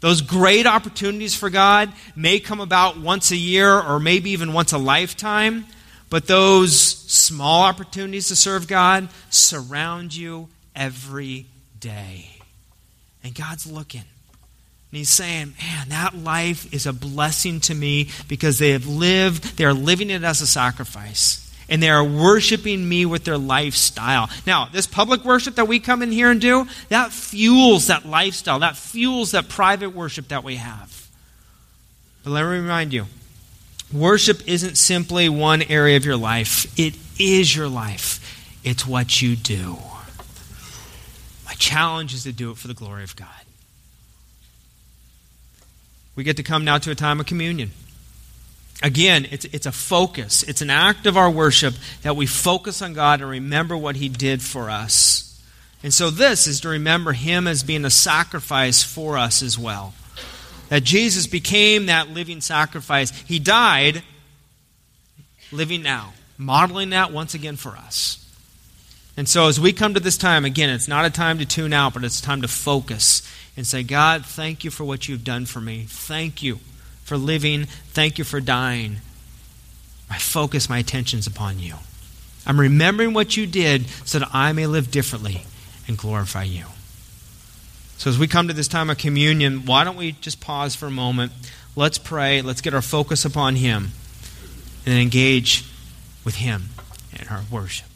Those 0.01 0.20
great 0.20 0.66
opportunities 0.66 1.35
for 1.35 1.49
God 1.49 1.90
may 2.14 2.38
come 2.38 2.61
about 2.61 2.99
once 2.99 3.31
a 3.31 3.37
year 3.37 3.81
or 3.81 3.99
maybe 3.99 4.31
even 4.31 4.53
once 4.53 4.73
a 4.73 4.79
lifetime, 4.79 5.64
but 6.11 6.27
those 6.27 6.79
small 6.79 7.62
opportunities 7.62 8.29
to 8.29 8.37
serve 8.37 8.68
God 8.68 9.09
surround 9.31 10.14
you 10.14 10.49
every 10.77 11.47
day. 11.81 12.29
And 13.23 13.35
God's 13.35 13.66
looking. 13.66 14.05
And 14.94 14.98
he's 14.98 15.11
saying, 15.11 15.54
man, 15.61 15.88
that 15.88 16.14
life 16.14 16.72
is 16.72 16.87
a 16.87 16.92
blessing 16.92 17.59
to 17.62 17.74
me 17.74 18.11
because 18.28 18.61
they 18.61 18.70
have 18.70 18.87
lived, 18.87 19.59
they 19.59 19.64
are 19.64 19.74
living 19.74 20.09
it 20.09 20.22
as 20.22 20.40
a 20.40 20.46
sacrifice. 20.46 21.52
And 21.68 21.83
they 21.83 21.90
are 21.90 22.04
worshiping 22.04 22.88
me 22.88 23.04
with 23.04 23.24
their 23.24 23.37
lifestyle. 23.37 24.30
Now, 24.46 24.68
this 24.72 24.87
public 24.87 25.24
worship 25.24 25.57
that 25.57 25.66
we 25.66 25.80
come 25.80 26.00
in 26.00 26.12
here 26.12 26.30
and 26.30 26.40
do, 26.40 26.68
that 26.90 27.11
fuels 27.11 27.88
that 27.88 28.07
lifestyle. 28.07 28.61
That 28.61 28.76
fuels 28.76 29.33
that 29.33 29.48
private 29.48 29.96
worship 29.96 30.28
that 30.28 30.44
we 30.44 30.54
have. 30.57 31.09
But 32.22 32.30
let 32.30 32.44
me 32.44 32.59
remind 32.59 32.92
you 32.92 33.07
worship 33.92 34.46
isn't 34.46 34.76
simply 34.76 35.28
one 35.28 35.62
area 35.62 35.96
of 35.96 36.04
your 36.04 36.16
life, 36.16 36.72
it 36.78 36.94
is 37.18 37.57
your 37.57 37.66
life, 37.66 38.61
it's 38.62 38.87
what 38.87 39.20
you 39.20 39.35
do. 39.35 39.76
My 41.46 41.54
challenge 41.54 42.14
is 42.14 42.22
to 42.22 42.33
do 42.33 42.52
it 42.52 42.59
for 42.59 42.68
the 42.68 42.74
glory 42.74 43.02
of 43.02 43.16
God 43.16 43.26
we 46.16 46.24
get 46.24 46.37
to 46.37 46.42
come 46.42 46.64
now 46.64 46.79
to 46.79 46.90
a 46.90 46.94
time 46.94 47.20
of 47.20 47.27
communion. 47.27 47.72
Again, 48.83 49.27
it's, 49.31 49.44
it's 49.46 49.66
a 49.66 49.72
focus. 49.72 50.42
It's 50.42 50.61
an 50.61 50.70
act 50.70 51.07
of 51.07 51.16
our 51.16 51.31
worship 51.31 51.74
that 52.03 52.16
we 52.16 52.27
focus 52.27 52.83
on 52.83 52.92
God 52.92 53.20
and 53.20 53.31
remember 53.31 53.77
what 53.77 53.96
He 53.96 54.09
did 54.09 54.42
for 54.42 54.68
us. 54.68 55.42
And 55.83 55.92
so, 55.92 56.11
this 56.11 56.46
is 56.46 56.61
to 56.61 56.68
remember 56.68 57.12
Him 57.12 57.46
as 57.46 57.62
being 57.62 57.85
a 57.85 57.90
sacrifice 57.90 58.83
for 58.83 59.16
us 59.16 59.42
as 59.42 59.59
well. 59.59 59.94
That 60.70 60.83
Jesus 60.83 61.27
became 61.27 61.87
that 61.87 62.09
living 62.09 62.40
sacrifice. 62.40 63.11
He 63.22 63.38
died, 63.38 64.03
living 65.53 65.83
now, 65.83 66.14
modeling 66.38 66.90
that 66.90 67.12
once 67.12 67.35
again 67.35 67.57
for 67.57 67.70
us. 67.70 68.20
And 69.16 69.29
so, 69.29 69.46
as 69.46 69.61
we 69.61 69.72
come 69.72 69.94
to 69.94 70.00
this 70.00 70.18
time, 70.18 70.44
again, 70.44 70.70
it's 70.70 70.88
not 70.88 71.05
a 71.05 71.11
time 71.11 71.38
to 71.38 71.46
tune 71.46 71.72
out, 71.72 71.94
but 71.94 72.03
it's 72.03 72.20
time 72.20 72.42
to 72.42 72.48
focus 72.48 73.22
and 73.57 73.67
say, 73.67 73.83
God, 73.83 74.25
thank 74.25 74.64
you 74.64 74.71
for 74.71 74.85
what 74.85 75.09
you've 75.09 75.25
done 75.25 75.47
for 75.47 75.61
me. 75.61 75.85
Thank 75.88 76.43
you 76.43 76.59
for 77.05 77.17
living. 77.17 77.67
Thank 77.67 78.19
you 78.19 78.25
for 78.25 78.40
dying. 78.40 78.97
I 80.11 80.19
focus 80.19 80.69
my 80.69 80.79
attentions 80.79 81.27
upon 81.27 81.59
you. 81.59 81.75
I'm 82.47 82.61
remembering 82.61 83.14
what 83.14 83.37
you 83.37 83.47
did 83.47 83.88
so 84.05 84.19
that 84.19 84.29
I 84.33 84.53
may 84.53 84.67
live 84.67 84.90
differently 84.90 85.43
and 85.88 85.97
glorify 85.97 86.45
you. 86.45 86.67
So, 87.97 88.11
as 88.11 88.19
we 88.19 88.27
come 88.27 88.49
to 88.49 88.55
this 88.55 88.69
time 88.69 88.90
of 88.90 88.99
communion, 88.99 89.64
why 89.67 89.85
don't 89.85 89.97
we 89.97 90.12
just 90.12 90.40
pause 90.40 90.75
for 90.75 90.87
a 90.87 90.90
moment? 90.90 91.33
Let's 91.77 91.97
pray. 91.97 92.43
Let's 92.43 92.61
get 92.61 92.75
our 92.75 92.83
focus 92.83 93.25
upon 93.25 93.57
Him 93.57 93.93
and 94.85 94.99
engage 94.99 95.64
with 96.25 96.37
Him 96.37 96.64
in 97.19 97.29
our 97.29 97.43
worship. 97.51 97.93